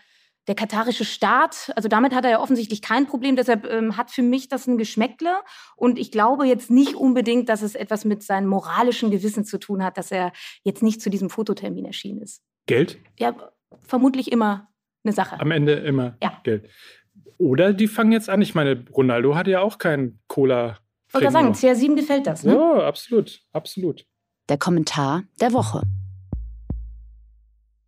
der 0.47 0.55
katarische 0.55 1.03
Staat, 1.03 1.71
also 1.75 1.89
damit 1.89 2.15
hat 2.15 2.23
er 2.23 2.31
ja 2.31 2.39
offensichtlich 2.39 2.81
kein 2.81 3.05
Problem. 3.05 3.35
Deshalb 3.35 3.65
ähm, 3.65 3.97
hat 3.97 4.11
für 4.11 4.21
mich 4.23 4.47
das 4.47 4.65
ein 4.67 4.77
Geschmäckle. 4.77 5.35
Und 5.75 5.99
ich 5.99 6.11
glaube 6.11 6.45
jetzt 6.45 6.71
nicht 6.71 6.95
unbedingt, 6.95 7.49
dass 7.49 7.61
es 7.61 7.75
etwas 7.75 8.05
mit 8.05 8.23
seinem 8.23 8.47
moralischen 8.47 9.11
Gewissen 9.11 9.43
zu 9.43 9.59
tun 9.59 9.83
hat, 9.83 9.97
dass 9.97 10.11
er 10.11 10.31
jetzt 10.63 10.81
nicht 10.81 11.01
zu 11.01 11.09
diesem 11.09 11.29
Fototermin 11.29 11.85
erschienen 11.85 12.21
ist. 12.21 12.41
Geld? 12.65 12.97
Ja, 13.19 13.35
vermutlich 13.81 14.31
immer 14.31 14.69
eine 15.03 15.13
Sache. 15.13 15.39
Am 15.39 15.51
Ende 15.51 15.73
immer 15.73 16.17
ja. 16.23 16.39
Geld. 16.43 16.69
Oder 17.37 17.73
die 17.73 17.87
fangen 17.87 18.13
jetzt 18.13 18.29
an. 18.29 18.41
Ich 18.41 18.55
meine, 18.55 18.85
Ronaldo 18.95 19.35
hatte 19.35 19.51
ja 19.51 19.61
auch 19.61 19.77
keinen 19.77 20.19
Cola. 20.27 20.77
Ich 21.07 21.13
wollte 21.13 21.31
sagen, 21.31 21.51
CR7 21.53 21.95
gefällt 21.95 22.27
das, 22.27 22.43
ne? 22.43 22.53
Ja, 22.53 22.87
absolut, 22.87 23.41
absolut. 23.51 24.05
Der 24.49 24.57
Kommentar 24.57 25.23
der 25.39 25.53
Woche. 25.53 25.83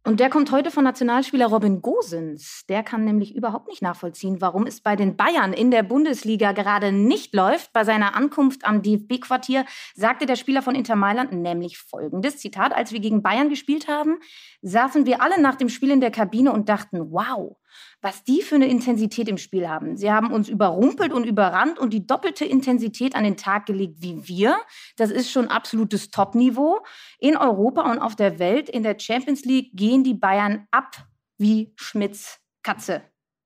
Und 0.09 0.19
der 0.19 0.31
kommt 0.31 0.51
heute 0.51 0.71
von 0.71 0.83
Nationalspieler 0.85 1.45
Robin 1.45 1.83
Gosens. 1.83 2.65
Der 2.67 2.81
kann 2.81 3.05
nämlich 3.05 3.35
überhaupt 3.35 3.67
nicht 3.67 3.83
nachvollziehen, 3.83 4.41
warum 4.41 4.65
es 4.65 4.81
bei 4.81 4.95
den 4.95 5.15
Bayern 5.15 5.53
in 5.53 5.69
der 5.69 5.83
Bundesliga 5.83 6.51
gerade 6.51 6.91
nicht 6.91 7.35
läuft. 7.35 7.73
Bei 7.73 7.83
seiner 7.83 8.15
Ankunft 8.15 8.65
am 8.65 8.81
DFB-Quartier 8.81 9.65
sagte 9.93 10.25
der 10.25 10.35
Spieler 10.35 10.63
von 10.63 10.73
Inter 10.73 10.95
Mailand 10.95 11.31
nämlich 11.31 11.77
folgendes 11.77 12.39
Zitat: 12.39 12.73
Als 12.73 12.91
wir 12.91 13.01
gegen 13.01 13.21
Bayern 13.21 13.49
gespielt 13.49 13.87
haben, 13.87 14.17
saßen 14.63 15.05
wir 15.05 15.21
alle 15.21 15.39
nach 15.39 15.57
dem 15.57 15.69
Spiel 15.69 15.91
in 15.91 16.01
der 16.01 16.09
Kabine 16.09 16.53
und 16.53 16.69
dachten, 16.69 17.11
wow, 17.11 17.57
was 18.01 18.23
die 18.23 18.41
für 18.41 18.55
eine 18.55 18.67
Intensität 18.67 19.27
im 19.27 19.37
Spiel 19.37 19.67
haben. 19.67 19.97
Sie 19.97 20.11
haben 20.11 20.31
uns 20.31 20.47
überrumpelt 20.47 21.11
und 21.11 21.25
überrannt 21.25 21.79
und 21.79 21.91
die 21.91 22.07
doppelte 22.07 22.45
Intensität 22.45 23.15
an 23.15 23.23
den 23.23 23.35
Tag 23.35 23.65
gelegt 23.65 23.95
wie 23.99 24.27
wir. 24.27 24.57
Das 24.95 25.11
ist 25.11 25.31
schon 25.31 25.49
absolutes 25.49 26.09
Top-Niveau. 26.09 26.79
In 27.19 27.35
Europa 27.35 27.91
und 27.91 27.99
auf 27.99 28.15
der 28.15 28.39
Welt, 28.39 28.69
in 28.69 28.83
der 28.83 28.97
Champions 28.97 29.43
League, 29.43 29.71
gehen 29.73 30.03
die 30.03 30.13
Bayern 30.13 30.67
ab 30.71 30.95
wie 31.37 31.73
Schmidts 31.75 32.39
Katze. 32.63 33.01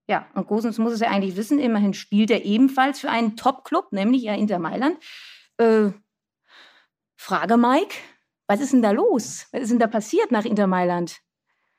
Ja, 0.07 0.27
und 0.35 0.47
Gosens 0.47 0.77
muss 0.77 0.93
es 0.93 0.99
ja 0.99 1.09
eigentlich 1.09 1.37
wissen, 1.37 1.59
immerhin 1.59 1.93
spielt 1.93 2.29
er 2.29 2.43
ebenfalls 2.43 2.99
für 2.99 3.09
einen 3.09 3.37
Top-Club, 3.37 3.91
nämlich 3.91 4.23
ja 4.23 4.33
Inter 4.35 4.59
Mailand. 4.59 4.97
Äh, 5.57 5.91
Frage, 7.15 7.57
Mike, 7.57 7.95
was 8.47 8.59
ist 8.59 8.73
denn 8.73 8.81
da 8.81 8.91
los? 8.91 9.47
Was 9.51 9.61
ist 9.61 9.71
denn 9.71 9.79
da 9.79 9.87
passiert 9.87 10.31
nach 10.31 10.43
Inter 10.43 10.67
Mailand? 10.67 11.22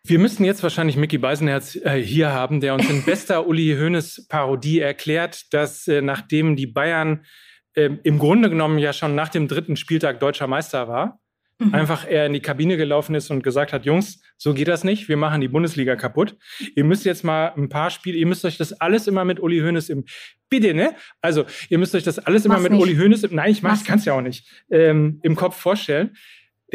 Wir 0.06 0.18
müssen 0.18 0.44
jetzt 0.44 0.62
wahrscheinlich 0.62 0.98
Mickey 0.98 1.16
Beisenherz 1.16 1.76
äh, 1.76 1.92
hier 1.92 2.30
haben, 2.30 2.60
der 2.60 2.74
uns 2.74 2.88
in 2.90 3.02
bester 3.06 3.46
Uli 3.46 3.74
Hoeneß 3.78 4.26
Parodie 4.28 4.80
erklärt, 4.80 5.52
dass 5.54 5.88
äh, 5.88 6.02
nachdem 6.02 6.56
die 6.56 6.66
Bayern 6.66 7.24
äh, 7.72 7.88
im 8.02 8.18
Grunde 8.18 8.50
genommen 8.50 8.78
ja 8.78 8.92
schon 8.92 9.14
nach 9.14 9.30
dem 9.30 9.48
dritten 9.48 9.76
Spieltag 9.76 10.20
deutscher 10.20 10.46
Meister 10.46 10.88
war, 10.88 11.20
mhm. 11.58 11.74
einfach 11.74 12.06
er 12.06 12.26
in 12.26 12.34
die 12.34 12.40
Kabine 12.40 12.76
gelaufen 12.76 13.14
ist 13.14 13.30
und 13.30 13.42
gesagt 13.42 13.72
hat, 13.72 13.86
Jungs, 13.86 14.20
so 14.36 14.52
geht 14.52 14.68
das 14.68 14.84
nicht, 14.84 15.08
wir 15.08 15.16
machen 15.16 15.40
die 15.40 15.48
Bundesliga 15.48 15.96
kaputt. 15.96 16.36
Ihr 16.76 16.84
müsst 16.84 17.06
jetzt 17.06 17.24
mal 17.24 17.54
ein 17.56 17.70
paar 17.70 17.88
Spiele, 17.88 18.18
ihr 18.18 18.26
müsst 18.26 18.44
euch 18.44 18.58
das 18.58 18.74
alles 18.74 19.06
immer 19.06 19.24
mit 19.24 19.40
Uli 19.40 19.60
Hoeneß 19.60 19.88
im 19.88 20.04
Bitte, 20.50 20.74
ne? 20.74 20.94
Also, 21.22 21.46
ihr 21.70 21.78
müsst 21.78 21.94
euch 21.94 22.04
das 22.04 22.18
alles 22.18 22.44
immer 22.44 22.56
mach's 22.56 22.64
mit 22.64 22.72
nicht. 22.72 22.82
Uli 22.82 22.96
Hoeneß 22.96 23.24
im 23.24 23.36
Nein, 23.36 23.52
ich 23.52 23.62
mach's, 23.62 23.84
kann's 23.84 24.04
ja 24.04 24.12
auch 24.12 24.20
nicht. 24.20 24.46
Ähm, 24.70 25.20
im 25.22 25.34
Kopf 25.34 25.56
vorstellen. 25.56 26.14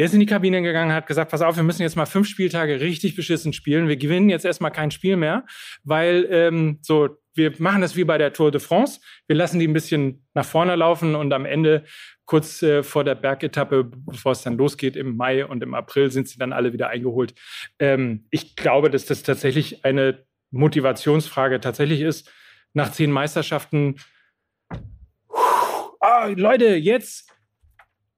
Der 0.00 0.06
ist 0.06 0.14
in 0.14 0.20
die 0.20 0.24
Kabine 0.24 0.62
gegangen, 0.62 0.94
hat 0.94 1.06
gesagt, 1.06 1.30
pass 1.30 1.42
auf, 1.42 1.56
wir 1.56 1.62
müssen 1.62 1.82
jetzt 1.82 1.94
mal 1.94 2.06
fünf 2.06 2.26
Spieltage 2.26 2.80
richtig 2.80 3.16
beschissen 3.16 3.52
spielen. 3.52 3.86
Wir 3.86 3.98
gewinnen 3.98 4.30
jetzt 4.30 4.46
erstmal 4.46 4.70
kein 4.70 4.90
Spiel 4.90 5.14
mehr, 5.16 5.44
weil 5.84 6.26
ähm, 6.30 6.78
so, 6.80 7.18
wir 7.34 7.52
machen 7.58 7.82
das 7.82 7.96
wie 7.96 8.04
bei 8.04 8.16
der 8.16 8.32
Tour 8.32 8.50
de 8.50 8.62
France. 8.62 9.00
Wir 9.26 9.36
lassen 9.36 9.58
die 9.58 9.68
ein 9.68 9.74
bisschen 9.74 10.26
nach 10.32 10.46
vorne 10.46 10.74
laufen 10.74 11.14
und 11.14 11.34
am 11.34 11.44
Ende, 11.44 11.84
kurz 12.24 12.62
äh, 12.62 12.82
vor 12.82 13.04
der 13.04 13.14
Bergetappe, 13.14 13.84
bevor 13.84 14.32
es 14.32 14.40
dann 14.40 14.56
losgeht, 14.56 14.96
im 14.96 15.18
Mai 15.18 15.44
und 15.44 15.62
im 15.62 15.74
April, 15.74 16.10
sind 16.10 16.28
sie 16.28 16.38
dann 16.38 16.54
alle 16.54 16.72
wieder 16.72 16.88
eingeholt. 16.88 17.34
Ähm, 17.78 18.24
ich 18.30 18.56
glaube, 18.56 18.88
dass 18.88 19.04
das 19.04 19.22
tatsächlich 19.22 19.84
eine 19.84 20.24
Motivationsfrage 20.50 21.60
tatsächlich 21.60 22.00
ist. 22.00 22.32
Nach 22.72 22.90
zehn 22.90 23.10
Meisterschaften, 23.10 23.96
oh, 24.70 26.26
Leute, 26.36 26.76
jetzt 26.76 27.30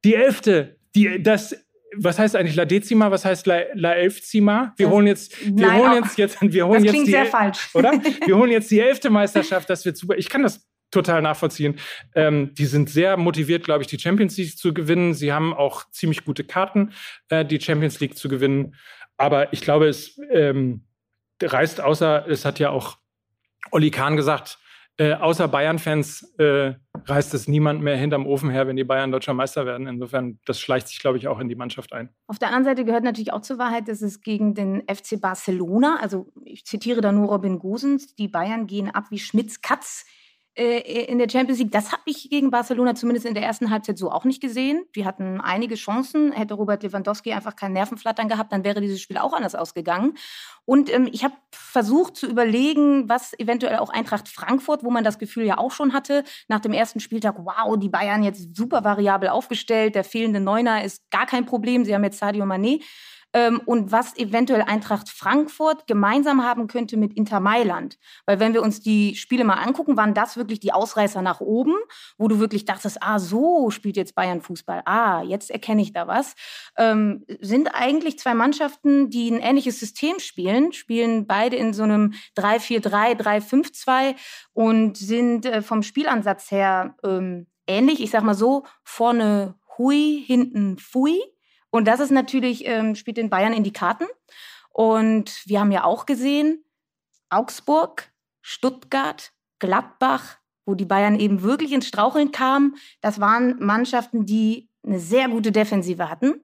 die 0.05 0.15
elfte, 0.15 0.79
die, 0.95 1.21
das 1.21 1.57
was 1.97 2.19
heißt 2.19 2.37
eigentlich 2.37 2.57
La 2.57 2.65
Dezima? 2.65 3.11
Was 3.11 3.25
heißt 3.25 3.47
La, 3.47 3.61
La 3.75 3.93
Elfzima? 3.95 4.75
Wir 4.77 4.91
holen 4.91 5.07
jetzt, 5.07 5.39
wir 5.45 5.67
nein, 5.67 5.81
holen 5.81 6.03
jetzt, 6.03 6.19
jetzt, 6.19 6.39
wir 6.41 6.67
holen 6.67 6.85
das 6.85 6.95
jetzt 6.95 7.07
die, 7.07 7.11
sehr 7.11 7.27
falsch. 7.27 7.71
oder? 7.75 7.93
Wir 8.25 8.37
holen 8.37 8.51
jetzt 8.51 8.71
die 8.71 8.81
elfte 8.81 9.11
Meisterschaft, 9.11 9.69
das 9.69 9.85
wird 9.85 9.97
super. 9.97 10.17
Ich 10.17 10.29
kann 10.29 10.43
das 10.43 10.67
total 10.91 11.23
nachvollziehen. 11.23 11.79
Ähm, 12.15 12.55
die 12.55 12.67
sind 12.67 12.91
sehr 12.91 13.17
motiviert, 13.17 13.65
glaube 13.65 13.83
ich, 13.83 13.89
die 13.89 13.99
Champions 13.99 14.37
League 14.37 14.57
zu 14.57 14.75
gewinnen. 14.75 15.15
Sie 15.15 15.33
haben 15.33 15.55
auch 15.55 15.91
ziemlich 15.91 16.25
gute 16.25 16.45
Karten, 16.45 16.93
äh, 17.31 17.45
die 17.45 17.61
Champions 17.61 17.99
League 18.01 18.17
zu 18.17 18.29
gewinnen. 18.29 18.77
Aber 19.17 19.53
ich 19.53 19.63
glaube, 19.63 19.89
es 19.89 20.21
ähm, 20.31 20.85
reißt 21.43 21.81
außer, 21.81 22.27
es 22.29 22.45
hat 22.45 22.59
ja 22.59 22.71
auch 22.71 22.99
Olli 23.71 23.91
Kahn 23.91 24.17
gesagt, 24.17 24.59
äh, 24.99 25.15
außer 25.15 25.49
Bayern-Fans 25.49 26.35
äh, 26.39 26.75
reißt 27.07 27.35
es 27.35 27.49
niemand 27.49 27.83
mehr 27.83 27.97
hinterm 27.97 28.27
Ofen 28.27 28.51
her, 28.51 28.67
wenn 28.67 28.77
die 28.77 28.85
Bayern 28.85 29.11
deutscher 29.11 29.35
Meister 29.35 29.65
werden. 29.67 29.87
Insofern, 29.87 30.39
das 30.45 30.61
schleicht 30.61 30.89
sich, 30.89 31.01
glaube 31.01 31.19
ich, 31.19 31.29
auch 31.29 31.41
in 31.41 31.49
die 31.49 31.55
Mannschaft 31.55 31.93
ein. 31.93 32.11
Auf 32.27 32.39
der 32.39 32.49
anderen 32.49 32.65
Seite 32.65 32.85
gehört 32.85 33.03
natürlich 33.03 33.33
auch 33.33 33.41
zur 33.41 33.59
Wahrheit, 33.59 33.89
dass 33.89 34.03
es 34.03 34.21
gegen 34.21 34.55
den 34.55 34.83
FC 34.83 35.21
Barcelona, 35.21 35.99
also 36.01 36.33
ich 36.45 36.65
zitiere 36.65 37.01
da 37.01 37.11
nur 37.11 37.29
Robin 37.29 37.59
Gosens, 37.59 38.15
die 38.15 38.29
Bayern 38.29 38.67
gehen 38.67 38.91
ab 38.91 39.07
wie 39.11 39.19
Schmitz 39.19 39.61
Katz 39.63 40.05
in 40.55 41.19
der 41.19 41.31
Champions 41.31 41.61
League. 41.61 41.71
Das 41.71 41.93
habe 41.93 42.03
ich 42.05 42.29
gegen 42.29 42.51
Barcelona 42.51 42.95
zumindest 42.95 43.25
in 43.25 43.33
der 43.33 43.43
ersten 43.43 43.71
Halbzeit 43.71 43.97
so 43.97 44.11
auch 44.11 44.25
nicht 44.25 44.43
gesehen. 44.43 44.85
Die 44.95 45.07
hatten 45.07 45.41
einige 45.41 45.77
Chancen. 45.77 46.31
Hätte 46.33 46.55
Robert 46.55 46.83
Lewandowski 46.83 47.33
einfach 47.33 47.57
kein 47.57 47.73
Nervenflattern 47.73 48.29
gehabt, 48.29 48.53
dann 48.53 48.63
wäre 48.63 48.83
dieses 48.83 49.01
Spiel 49.01 49.17
auch 49.17 49.33
anders 49.33 49.55
ausgegangen. 49.55 50.15
Und 50.67 50.93
ähm, 50.93 51.09
ich 51.11 51.25
habe 51.25 51.35
versucht 51.51 52.17
zu 52.17 52.27
überlegen, 52.27 53.09
was 53.09 53.33
eventuell 53.39 53.77
auch 53.77 53.89
Eintracht 53.89 54.29
Frankfurt, 54.29 54.85
wo 54.85 54.91
man 54.91 55.05
das 55.05 55.19
Gefühl 55.19 55.47
ja 55.47 55.57
auch 55.57 55.73
schon 55.73 55.95
hatte, 55.95 56.23
nach 56.49 56.61
dem 56.61 56.73
ersten 56.73 57.01
Spieltag, 57.01 57.37
wow, 57.39 57.79
die 57.79 57.89
Bayern 57.89 58.23
jetzt 58.23 58.55
super 58.55 58.85
variabel 58.85 59.31
aufgestellt, 59.31 59.95
der 59.95 60.05
fehlende 60.05 60.41
Neuner 60.41 60.85
ist 60.85 61.11
gar 61.11 61.25
kein 61.25 61.47
Problem. 61.47 61.85
Sie 61.85 61.95
haben 61.95 62.05
jetzt 62.05 62.19
Sadio 62.19 62.45
Mané 62.45 62.83
und 63.65 63.93
was 63.93 64.17
eventuell 64.17 64.63
Eintracht 64.63 65.09
Frankfurt 65.09 65.87
gemeinsam 65.87 66.45
haben 66.45 66.67
könnte 66.67 66.97
mit 66.97 67.15
Inter 67.15 67.41
Mailand. 67.41 67.99
Weil 68.27 68.41
wenn 68.41 68.53
wir 68.53 68.63
uns 68.63 68.81
die 68.81 69.15
Spiele 69.15 69.45
mal 69.45 69.55
angucken, 69.55 69.97
waren 69.97 70.13
das 70.13 70.37
wirklich 70.37 70.61
die 70.61 70.73
Ausreißer 70.73 71.23
nach 71.23 71.41
oben, 71.41 71.75
wo 72.19 72.29
du 72.29 72.39
wirklich 72.39 72.65
dachtest, 72.65 72.99
ah, 73.01 73.19
so 73.19 73.71
spielt 73.71 73.97
jetzt 73.97 74.15
Bayern 74.15 74.43
Fußball. 74.43 74.83
Ah, 74.85 75.23
jetzt 75.23 75.51
erkenne 75.51 75.83
ich 75.83 75.93
da 75.93 76.07
was. 76.07 76.35
Ähm, 76.77 77.25
sind 77.41 77.75
eigentlich 77.75 78.19
zwei 78.19 78.35
Mannschaften, 78.35 79.09
die 79.09 79.31
ein 79.31 79.41
ähnliches 79.41 79.81
System 79.81 80.19
spielen, 80.19 80.73
spielen 80.73 81.27
beide 81.27 81.57
in 81.57 81.73
so 81.73 81.85
einem 81.85 82.15
3-4-3, 82.37 83.17
3-5-2 83.19 84.15
und 84.53 84.97
sind 84.97 85.47
äh, 85.47 85.63
vom 85.63 85.83
Spielansatz 85.83 86.51
her 86.51 86.97
ähm, 87.03 87.47
ähnlich. 87.67 88.03
Ich 88.03 88.11
sag 88.11 88.23
mal 88.23 88.35
so, 88.35 88.65
vorne 88.85 89.55
Hui, 89.79 90.23
hinten 90.27 90.79
Fui. 90.79 91.19
Und 91.73 91.89
das 91.89 92.01
ist 92.01 92.11
natürlich, 92.11 92.67
ähm, 92.67 92.95
spielt 92.95 93.17
den 93.17 93.31
Bayern 93.31 93.55
in 93.55 93.65
die 93.65 93.73
Karten. 93.73 94.05
Und 94.69 95.43
wir 95.47 95.59
haben 95.59 95.73
ja 95.73 95.85
auch 95.85 96.07
gesehen, 96.07 96.63
Augsburg, 97.31 98.13
Stuttgart, 98.43 99.33
Gladbach, 99.59 100.37
wo 100.67 100.75
die 100.75 100.85
Bayern 100.85 101.19
eben 101.19 101.43
wirklich 101.43 101.73
ins 101.73 101.89
Straucheln 101.89 102.31
kamen, 102.31 102.77
das 103.01 103.21
waren 103.21 103.57
Mannschaften, 103.59 104.27
die 104.27 104.69
eine 104.85 105.01
sehr 105.01 105.29
gute 105.29 105.51
Defensive 105.51 106.09
hatten 106.11 106.35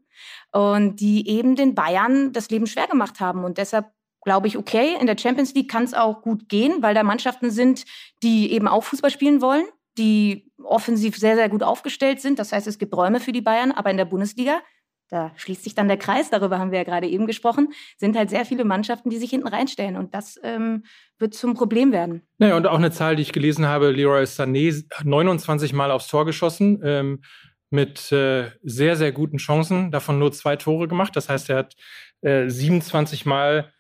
und 0.53 0.97
die 0.97 1.29
eben 1.29 1.57
den 1.57 1.75
Bayern 1.75 2.33
das 2.33 2.51
Leben 2.51 2.67
schwer 2.67 2.87
gemacht 2.87 3.21
haben. 3.21 3.45
Und 3.45 3.59
deshalb 3.59 3.93
glaube 4.23 4.47
ich, 4.47 4.57
okay, 4.57 4.97
in 4.99 5.07
der 5.07 5.19
Champions 5.19 5.55
League 5.55 5.71
kann 5.71 5.85
es 5.85 5.95
auch 5.95 6.23
gut 6.23 6.49
gehen, 6.49 6.83
weil 6.83 6.95
da 6.95 7.03
Mannschaften 7.03 7.51
sind, 7.51 7.85
die 8.23 8.51
eben 8.53 8.67
auch 8.67 8.85
Fußball 8.85 9.11
spielen 9.11 9.41
wollen, 9.41 9.67
die 9.99 10.51
offensiv 10.63 11.17
sehr, 11.17 11.37
sehr 11.37 11.49
gut 11.49 11.63
aufgestellt 11.63 12.21
sind. 12.21 12.39
Das 12.39 12.53
heißt, 12.53 12.67
es 12.67 12.79
gibt 12.79 12.97
Räume 12.97 13.21
für 13.21 13.33
die 13.33 13.43
Bayern, 13.43 13.73
aber 13.73 13.91
in 13.91 13.97
der 13.97 14.05
Bundesliga 14.05 14.61
da 15.09 15.33
schließt 15.37 15.65
sich 15.65 15.75
dann 15.75 15.89
der 15.89 15.97
Kreis, 15.97 16.31
darüber 16.31 16.59
haben 16.59 16.71
wir 16.71 16.79
ja 16.79 16.85
gerade 16.85 17.09
eben 17.09 17.27
gesprochen, 17.27 17.73
sind 17.97 18.17
halt 18.17 18.31
sehr 18.31 18.45
viele 18.45 18.65
Mannschaften, 18.65 19.11
die 19.11 19.17
sich 19.17 19.31
hinten 19.31 19.49
reinstellen. 19.49 19.97
Und 19.97 20.15
das 20.15 20.39
ähm, 20.43 20.85
wird 21.19 21.35
zum 21.35 21.55
Problem 21.55 21.93
werden. 21.93 22.23
Naja, 22.39 22.57
und 22.57 22.67
auch 22.67 22.79
eine 22.79 22.91
Zahl, 22.91 23.17
die 23.17 23.23
ich 23.23 23.33
gelesen 23.33 23.67
habe, 23.67 23.91
Leroy 23.91 24.25
Sané 24.25 24.85
29 25.03 25.73
Mal 25.73 25.91
aufs 25.91 26.09
Tor 26.09 26.27
geschossen, 26.27 26.81
ähm, 26.85 27.23
mit 27.71 28.13
äh, 28.13 28.51
sehr, 28.63 28.97
sehr 28.97 29.13
guten 29.13 29.39
Chancen, 29.39 29.91
davon 29.91 30.19
nur 30.19 30.33
zwei 30.33 30.57
Tore 30.57 30.89
gemacht. 30.89 31.15
Das 31.17 31.29
heißt, 31.29 31.51
er 31.51 31.57
hat 31.57 31.77
äh, 32.23 32.49
27 32.49 33.27
Mal 33.27 33.73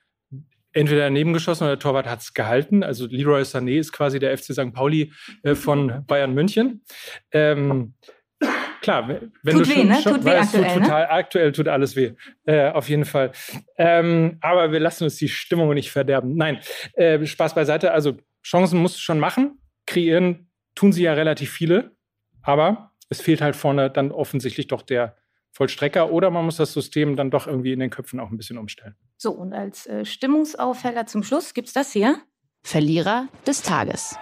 entweder 0.73 1.03
daneben 1.03 1.33
geschossen 1.33 1.65
oder 1.65 1.77
der 1.77 1.79
Torwart 1.81 2.07
hat 2.07 2.21
es 2.21 2.35
gehalten. 2.35 2.83
Also 2.83 3.07
Leroy 3.07 3.43
Sané 3.43 3.79
ist 3.79 3.93
quasi 3.93 4.19
der 4.19 4.37
FC 4.37 4.53
St. 4.53 4.73
Pauli 4.73 5.13
äh, 5.43 5.55
von 5.55 6.05
Bayern 6.07 6.35
München. 6.35 6.85
Ähm, 7.33 7.95
klar, 8.89 9.09
wenn 9.43 9.57
tut 9.57 9.67
du 9.67 9.71
weh, 9.71 9.75
schon, 9.75 9.89
ne? 9.89 10.03
schon 10.03 10.15
Tut 10.15 10.25
weh 10.25 10.31
weißt, 10.31 10.55
aktuell, 10.55 10.75
du, 10.75 10.81
ne? 10.81 10.87
total 10.87 11.07
aktuell 11.07 11.53
tut 11.53 11.69
alles 11.69 11.97
weh. 11.97 12.13
Äh, 12.47 12.71
auf 12.71 12.89
jeden 12.89 13.05
Fall. 13.05 13.33
Ähm, 13.77 14.39
aber 14.41 14.73
wir 14.73 14.81
lassen 14.81 15.05
uns 15.05 15.17
die 15.17 15.29
Stimmung 15.29 15.73
nicht 15.75 15.91
verderben. 15.91 16.37
Nein, 16.37 16.61
äh, 16.95 17.25
Spaß 17.25 17.55
beiseite. 17.55 17.93
Also 17.93 18.17
Chancen 18.43 18.81
musst 18.81 18.97
du 18.97 19.01
schon 19.01 19.19
machen. 19.19 19.59
Kreieren 19.87 20.51
tun 20.75 20.93
sie 20.93 21.03
ja 21.03 21.13
relativ 21.13 21.51
viele, 21.51 21.93
aber 22.43 22.93
es 23.09 23.21
fehlt 23.21 23.41
halt 23.41 23.57
vorne 23.57 23.91
dann 23.91 24.13
offensichtlich 24.13 24.69
doch 24.69 24.83
der 24.83 25.17
Vollstrecker 25.53 26.13
oder 26.13 26.31
man 26.31 26.45
muss 26.45 26.57
das 26.57 26.73
System 26.73 27.17
dann 27.17 27.31
doch 27.31 27.47
irgendwie 27.47 27.73
in 27.73 27.81
den 27.81 27.91
Köpfen 27.91 28.21
auch 28.21 28.31
ein 28.31 28.37
bisschen 28.37 28.59
umstellen. 28.59 28.95
So, 29.17 29.33
und 29.33 29.53
als 29.53 29.87
äh, 29.87 30.05
Stimmungsaufheller 30.05 31.07
zum 31.07 31.23
Schluss 31.23 31.55
gibt's 31.55 31.73
das 31.73 31.93
hier. 31.93 32.21
Verlierer 32.63 33.29
des 33.47 33.63
Tages. 33.63 34.17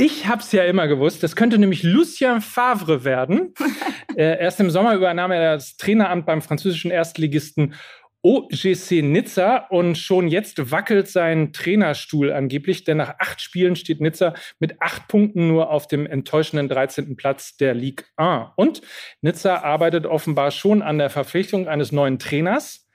Ich 0.00 0.28
habe 0.28 0.40
es 0.42 0.52
ja 0.52 0.62
immer 0.62 0.86
gewusst, 0.86 1.24
das 1.24 1.34
könnte 1.34 1.58
nämlich 1.58 1.82
Lucien 1.82 2.40
Favre 2.40 3.02
werden. 3.02 3.52
äh, 4.16 4.38
erst 4.38 4.60
im 4.60 4.70
Sommer 4.70 4.94
übernahm 4.94 5.32
er 5.32 5.54
das 5.54 5.76
Traineramt 5.76 6.24
beim 6.24 6.40
französischen 6.40 6.92
Erstligisten 6.92 7.74
OGC 8.22 9.02
Nizza 9.02 9.66
und 9.70 9.98
schon 9.98 10.28
jetzt 10.28 10.70
wackelt 10.70 11.08
sein 11.08 11.52
Trainerstuhl 11.52 12.32
angeblich, 12.32 12.84
denn 12.84 12.98
nach 12.98 13.16
acht 13.18 13.40
Spielen 13.40 13.74
steht 13.74 14.00
Nizza 14.00 14.34
mit 14.60 14.80
acht 14.80 15.08
Punkten 15.08 15.48
nur 15.48 15.68
auf 15.70 15.88
dem 15.88 16.06
enttäuschenden 16.06 16.68
13. 16.68 17.16
Platz 17.16 17.56
der 17.56 17.74
Ligue 17.74 18.04
1. 18.14 18.50
Und 18.54 18.82
Nizza 19.20 19.64
arbeitet 19.64 20.06
offenbar 20.06 20.52
schon 20.52 20.80
an 20.80 20.98
der 20.98 21.10
Verpflichtung 21.10 21.66
eines 21.66 21.90
neuen 21.90 22.20
Trainers 22.20 22.86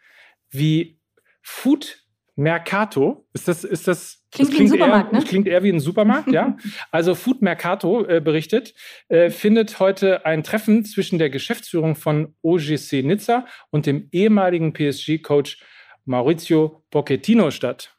wie 0.51 1.01
Food 1.41 2.05
Mercato. 2.37 3.27
Ist 3.33 3.49
das, 3.49 3.65
ist 3.65 3.89
das 3.89 4.22
Klingt 4.33 4.51
das 4.51 4.57
wie 4.59 4.63
ein 4.63 4.67
Supermarkt, 4.67 5.13
eher, 5.13 5.19
ne? 5.19 5.25
Klingt 5.25 5.47
eher 5.47 5.63
wie 5.63 5.69
ein 5.69 5.79
Supermarkt, 5.79 6.31
ja. 6.31 6.57
Also 6.91 7.15
Food 7.15 7.41
Mercato 7.41 8.05
äh, 8.05 8.19
berichtet, 8.21 8.73
äh, 9.09 9.29
findet 9.29 9.79
heute 9.79 10.25
ein 10.25 10.43
Treffen 10.43 10.83
zwischen 10.85 11.19
der 11.19 11.29
Geschäftsführung 11.29 11.95
von 11.95 12.33
OGC 12.41 13.03
Nizza 13.03 13.45
und 13.69 13.85
dem 13.85 14.07
ehemaligen 14.11 14.73
PSG-Coach 14.73 15.61
Maurizio 16.05 16.83
Pochettino 16.91 17.51
statt. 17.51 17.95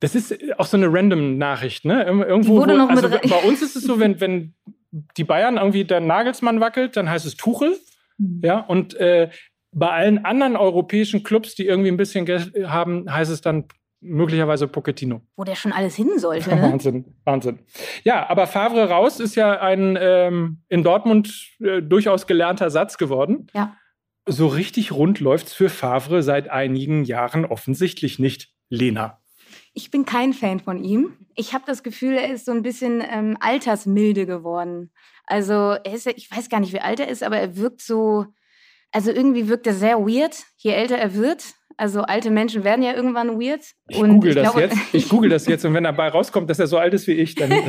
Das 0.00 0.14
ist 0.14 0.34
auch 0.58 0.66
so 0.66 0.76
eine 0.76 0.92
random 0.92 1.38
Nachricht, 1.38 1.84
ne? 1.84 2.02
Ir- 2.04 2.26
Irgendwo, 2.26 2.56
wurde 2.56 2.76
noch 2.76 2.88
mit 2.88 2.96
also 3.04 3.08
rein- 3.08 3.28
bei 3.28 3.48
uns 3.48 3.62
ist 3.62 3.76
es 3.76 3.84
so, 3.84 4.00
wenn, 4.00 4.20
wenn 4.20 4.54
die 5.16 5.24
Bayern 5.24 5.56
irgendwie 5.56 5.84
der 5.84 6.00
Nagelsmann 6.00 6.60
wackelt, 6.60 6.96
dann 6.96 7.08
heißt 7.10 7.26
es 7.26 7.36
Tuchel. 7.36 7.78
Mhm. 8.18 8.40
Ja, 8.44 8.60
und 8.60 8.94
äh, 8.94 9.30
bei 9.72 9.90
allen 9.90 10.24
anderen 10.24 10.56
europäischen 10.56 11.22
Clubs, 11.24 11.54
die 11.56 11.66
irgendwie 11.66 11.88
ein 11.90 11.96
bisschen 11.96 12.24
Geld 12.26 12.52
haben, 12.66 13.12
heißt 13.12 13.30
es 13.30 13.40
dann 13.40 13.64
möglicherweise 14.04 14.68
Pochettino. 14.68 15.22
Wo 15.36 15.44
der 15.44 15.56
schon 15.56 15.72
alles 15.72 15.96
hin 15.96 16.18
sollte, 16.18 16.50
ne? 16.54 16.62
Wahnsinn, 16.62 17.04
Wahnsinn. 17.24 17.58
Ja, 18.04 18.28
aber 18.28 18.46
Favre 18.46 18.88
raus 18.88 19.20
ist 19.20 19.34
ja 19.34 19.60
ein 19.60 19.98
ähm, 20.00 20.62
in 20.68 20.82
Dortmund 20.82 21.56
äh, 21.60 21.82
durchaus 21.82 22.26
gelernter 22.26 22.70
Satz 22.70 22.98
geworden. 22.98 23.48
Ja. 23.54 23.76
So 24.26 24.46
richtig 24.46 24.92
rund 24.92 25.20
läuft's 25.20 25.52
für 25.52 25.68
Favre 25.68 26.22
seit 26.22 26.48
einigen 26.48 27.04
Jahren 27.04 27.44
offensichtlich 27.44 28.18
nicht. 28.18 28.54
Lena. 28.70 29.20
Ich 29.72 29.90
bin 29.90 30.04
kein 30.04 30.32
Fan 30.32 30.60
von 30.60 30.82
ihm. 30.82 31.16
Ich 31.34 31.52
habe 31.52 31.64
das 31.66 31.82
Gefühl, 31.82 32.14
er 32.14 32.32
ist 32.32 32.44
so 32.44 32.52
ein 32.52 32.62
bisschen 32.62 33.02
ähm, 33.06 33.36
altersmilde 33.40 34.26
geworden. 34.26 34.92
Also 35.26 35.52
er 35.52 35.92
ist, 35.92 36.06
ich 36.06 36.30
weiß 36.30 36.48
gar 36.48 36.60
nicht, 36.60 36.72
wie 36.72 36.80
alt 36.80 37.00
er 37.00 37.08
ist, 37.08 37.22
aber 37.22 37.38
er 37.38 37.56
wirkt 37.56 37.80
so, 37.82 38.26
also 38.94 39.10
irgendwie 39.10 39.48
wirkt 39.48 39.66
er 39.66 39.74
sehr 39.74 39.98
weird, 39.98 40.36
je 40.56 40.70
älter 40.72 40.96
er 40.96 41.14
wird. 41.14 41.44
Also 41.76 42.02
alte 42.02 42.30
Menschen 42.30 42.62
werden 42.62 42.84
ja 42.84 42.92
irgendwann 42.94 43.40
weird. 43.40 43.64
Ich 43.88 43.98
google 44.00 44.32
das 44.34 44.44
glaube- 44.44 44.60
jetzt. 44.62 44.76
Ich 44.92 45.08
google 45.08 45.28
das 45.28 45.46
jetzt 45.46 45.64
und 45.64 45.74
wenn 45.74 45.82
dabei 45.84 46.08
rauskommt, 46.08 46.48
dass 46.48 46.60
er 46.60 46.68
so 46.68 46.78
alt 46.78 46.94
ist 46.94 47.06
wie 47.08 47.12
ich, 47.14 47.34
dann 47.34 47.50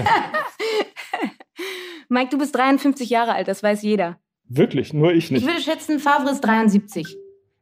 Mike, 2.09 2.29
du 2.29 2.38
bist 2.38 2.55
53 2.55 3.09
Jahre 3.09 3.33
alt, 3.33 3.47
das 3.47 3.63
weiß 3.63 3.81
jeder. 3.81 4.19
wirklich 4.47 4.93
nur 4.93 5.11
ich 5.11 5.25
Ich 5.25 5.31
nicht. 5.31 5.47
würde 5.47 5.59
schätzen, 5.59 5.99
Favre 5.99 6.29
ist 6.29 6.41
73. 6.41 7.17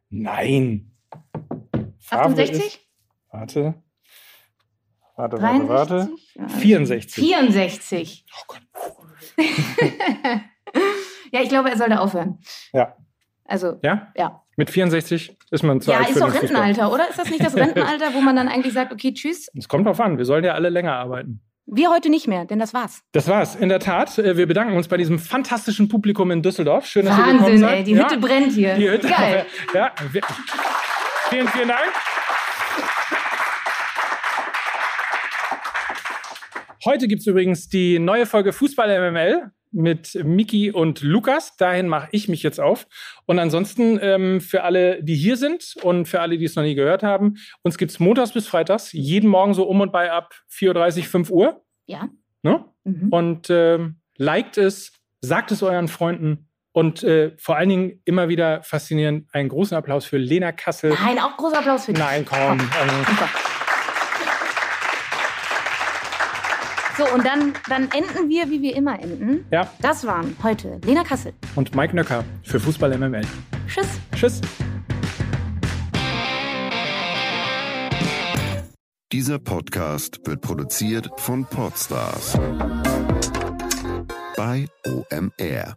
Nein. 0.10 0.92
Favre 2.00 2.24
68? 2.26 2.66
Ist, 2.66 2.80
warte. 3.32 3.76
Warte, 5.16 5.42
warte, 5.42 5.70
warte. 5.70 6.10
63? 6.36 6.36
Ja, 6.36 6.48
64. 6.50 7.24
64. 7.24 8.26
Oh 8.38 8.44
Gott. 8.48 8.62
ja, 11.32 11.42
ich 11.42 11.48
glaube, 11.50 11.70
er 11.70 11.78
sollte 11.78 12.02
aufhören. 12.02 12.40
Ja. 12.74 12.98
Also, 13.54 13.80
Ja? 13.84 14.08
ja. 14.18 14.42
Mit 14.58 14.72
64 14.72 15.38
ist 15.52 15.64
man 15.64 15.80
zu 15.80 15.92
Ja, 15.92 15.98
alt 16.00 16.08
ist 16.10 16.14
für 16.14 16.20
doch 16.22 16.26
Fußball. 16.30 16.42
Rentenalter, 16.42 16.92
oder? 16.92 17.08
Ist 17.08 17.20
das 17.20 17.30
nicht 17.30 17.46
das 17.46 17.56
Rentenalter, 17.56 18.16
wo 18.16 18.22
man 18.22 18.36
dann 18.36 18.48
eigentlich 18.48 18.74
sagt, 18.74 18.92
okay, 18.92 19.14
tschüss? 19.14 19.48
Es 19.56 19.68
kommt 19.68 19.86
drauf 19.86 20.00
an. 20.00 20.18
Wir 20.18 20.26
sollen 20.26 20.44
ja 20.44 20.54
alle 20.56 20.70
länger 20.70 20.94
arbeiten. 20.94 21.40
Wir 21.68 21.92
heute 21.92 22.10
nicht 22.10 22.28
mehr, 22.28 22.46
denn 22.46 22.58
das 22.58 22.74
war's. 22.74 23.04
Das 23.12 23.28
war's, 23.28 23.56
in 23.56 23.70
der 23.70 23.80
Tat. 23.80 24.18
Äh, 24.18 24.36
Wir 24.38 24.48
bedanken 24.48 24.76
uns 24.76 24.88
bei 24.88 24.98
diesem 24.98 25.20
fantastischen 25.20 25.88
Publikum 25.88 26.32
in 26.32 26.42
Düsseldorf. 26.42 26.88
Schön, 26.88 27.06
dass 27.06 27.16
ihr 27.16 27.24
gekommen 27.26 27.42
Wahnsinn, 27.42 27.60
seid. 27.60 27.78
ey, 27.78 27.84
die 27.84 27.96
Hütte 27.96 28.16
ja, 28.16 28.20
brennt 28.20 28.52
hier. 28.54 28.74
Die 28.76 28.90
Hütte. 28.90 29.08
Geil. 29.08 29.46
Ja, 29.76 29.92
vielen, 31.30 31.48
vielen 31.50 31.68
Dank. 31.68 31.92
Heute 36.86 37.08
gibt 37.08 37.22
es 37.22 37.28
übrigens 37.28 37.70
die 37.70 38.00
neue 38.00 38.26
Folge 38.26 38.52
Fußball 38.52 39.12
MML 39.12 39.52
mit 39.74 40.16
Miki 40.24 40.72
und 40.72 41.02
Lukas. 41.02 41.56
Dahin 41.58 41.88
mache 41.88 42.10
ich 42.12 42.28
mich 42.28 42.44
jetzt 42.44 42.60
auf. 42.60 42.88
Und 43.26 43.40
ansonsten 43.40 44.00
ähm, 44.02 44.42
für 44.42 44.64
alle, 44.64 45.04
die 45.04 45.16
hier 45.16 45.38
sind 45.38 45.76
und 45.82 46.08
für 46.08 46.22
alle, 46.22 46.38
die 46.38 46.46
es 46.46 46.56
noch 46.56 46.64
nie 46.64 46.76
gehört 46.76 47.04
haben, 47.04 47.36
uns 47.64 47.78
gibt 47.78 47.92
es 47.92 48.00
montags 48.00 48.32
bis 48.32 48.48
freitags, 48.48 48.92
jeden 48.94 49.30
Morgen 49.30 49.54
so 49.54 49.64
um 49.64 49.82
und 49.82 49.92
bei 49.92 50.12
ab 50.12 50.34
4.30 50.52 51.00
Uhr, 51.00 51.04
5 51.04 51.30
Uhr. 51.32 51.62
Ja. 51.86 52.10
Ne? 52.44 52.66
Mhm. 52.84 53.10
Und 53.10 53.50
ähm, 53.50 54.00
liked 54.18 54.58
es, 54.58 54.94
sagt 55.22 55.52
es 55.52 55.64
euren 55.64 55.88
Freunden. 55.88 56.50
Und 56.72 57.04
äh, 57.04 57.36
vor 57.38 57.56
allen 57.56 57.70
Dingen 57.70 58.02
immer 58.04 58.30
wieder 58.30 58.64
faszinierend. 58.64 59.28
Einen 59.32 59.50
großen 59.50 59.78
Applaus 59.78 60.06
für 60.06 60.18
Lena 60.18 60.52
Kassel. 60.52 60.92
Nein, 60.92 61.20
auch 61.20 61.38
großer 61.38 61.60
Applaus 61.60 61.86
für 61.86 61.94
dich. 61.94 62.04
Nein, 62.04 62.26
komm. 62.26 62.60
Also, 62.80 63.53
So, 66.98 67.06
und 67.14 67.26
dann, 67.26 67.54
dann 67.70 67.84
enden 67.92 68.30
wir, 68.30 68.50
wie 68.52 68.62
wir 68.62 68.76
immer 68.76 69.00
enden. 69.02 69.46
ja, 69.52 69.68
Das 69.82 70.06
waren 70.06 70.36
heute 70.44 70.80
Lena 70.86 71.04
Kassel. 71.04 71.34
und 71.56 71.76
Mike 71.76 71.96
Nöcker 71.96 72.24
für 72.44 72.60
Fußball 72.60 72.96
MML. 72.98 73.26
Tschüss. 73.68 73.88
Tschüss. 74.16 74.42
Dieser 79.12 79.40
Podcast 79.40 80.20
wird 80.26 80.42
produziert 80.42 81.10
von 81.18 81.46
Podstars 81.46 82.38
bei 84.36 84.68
OMR. 84.86 85.76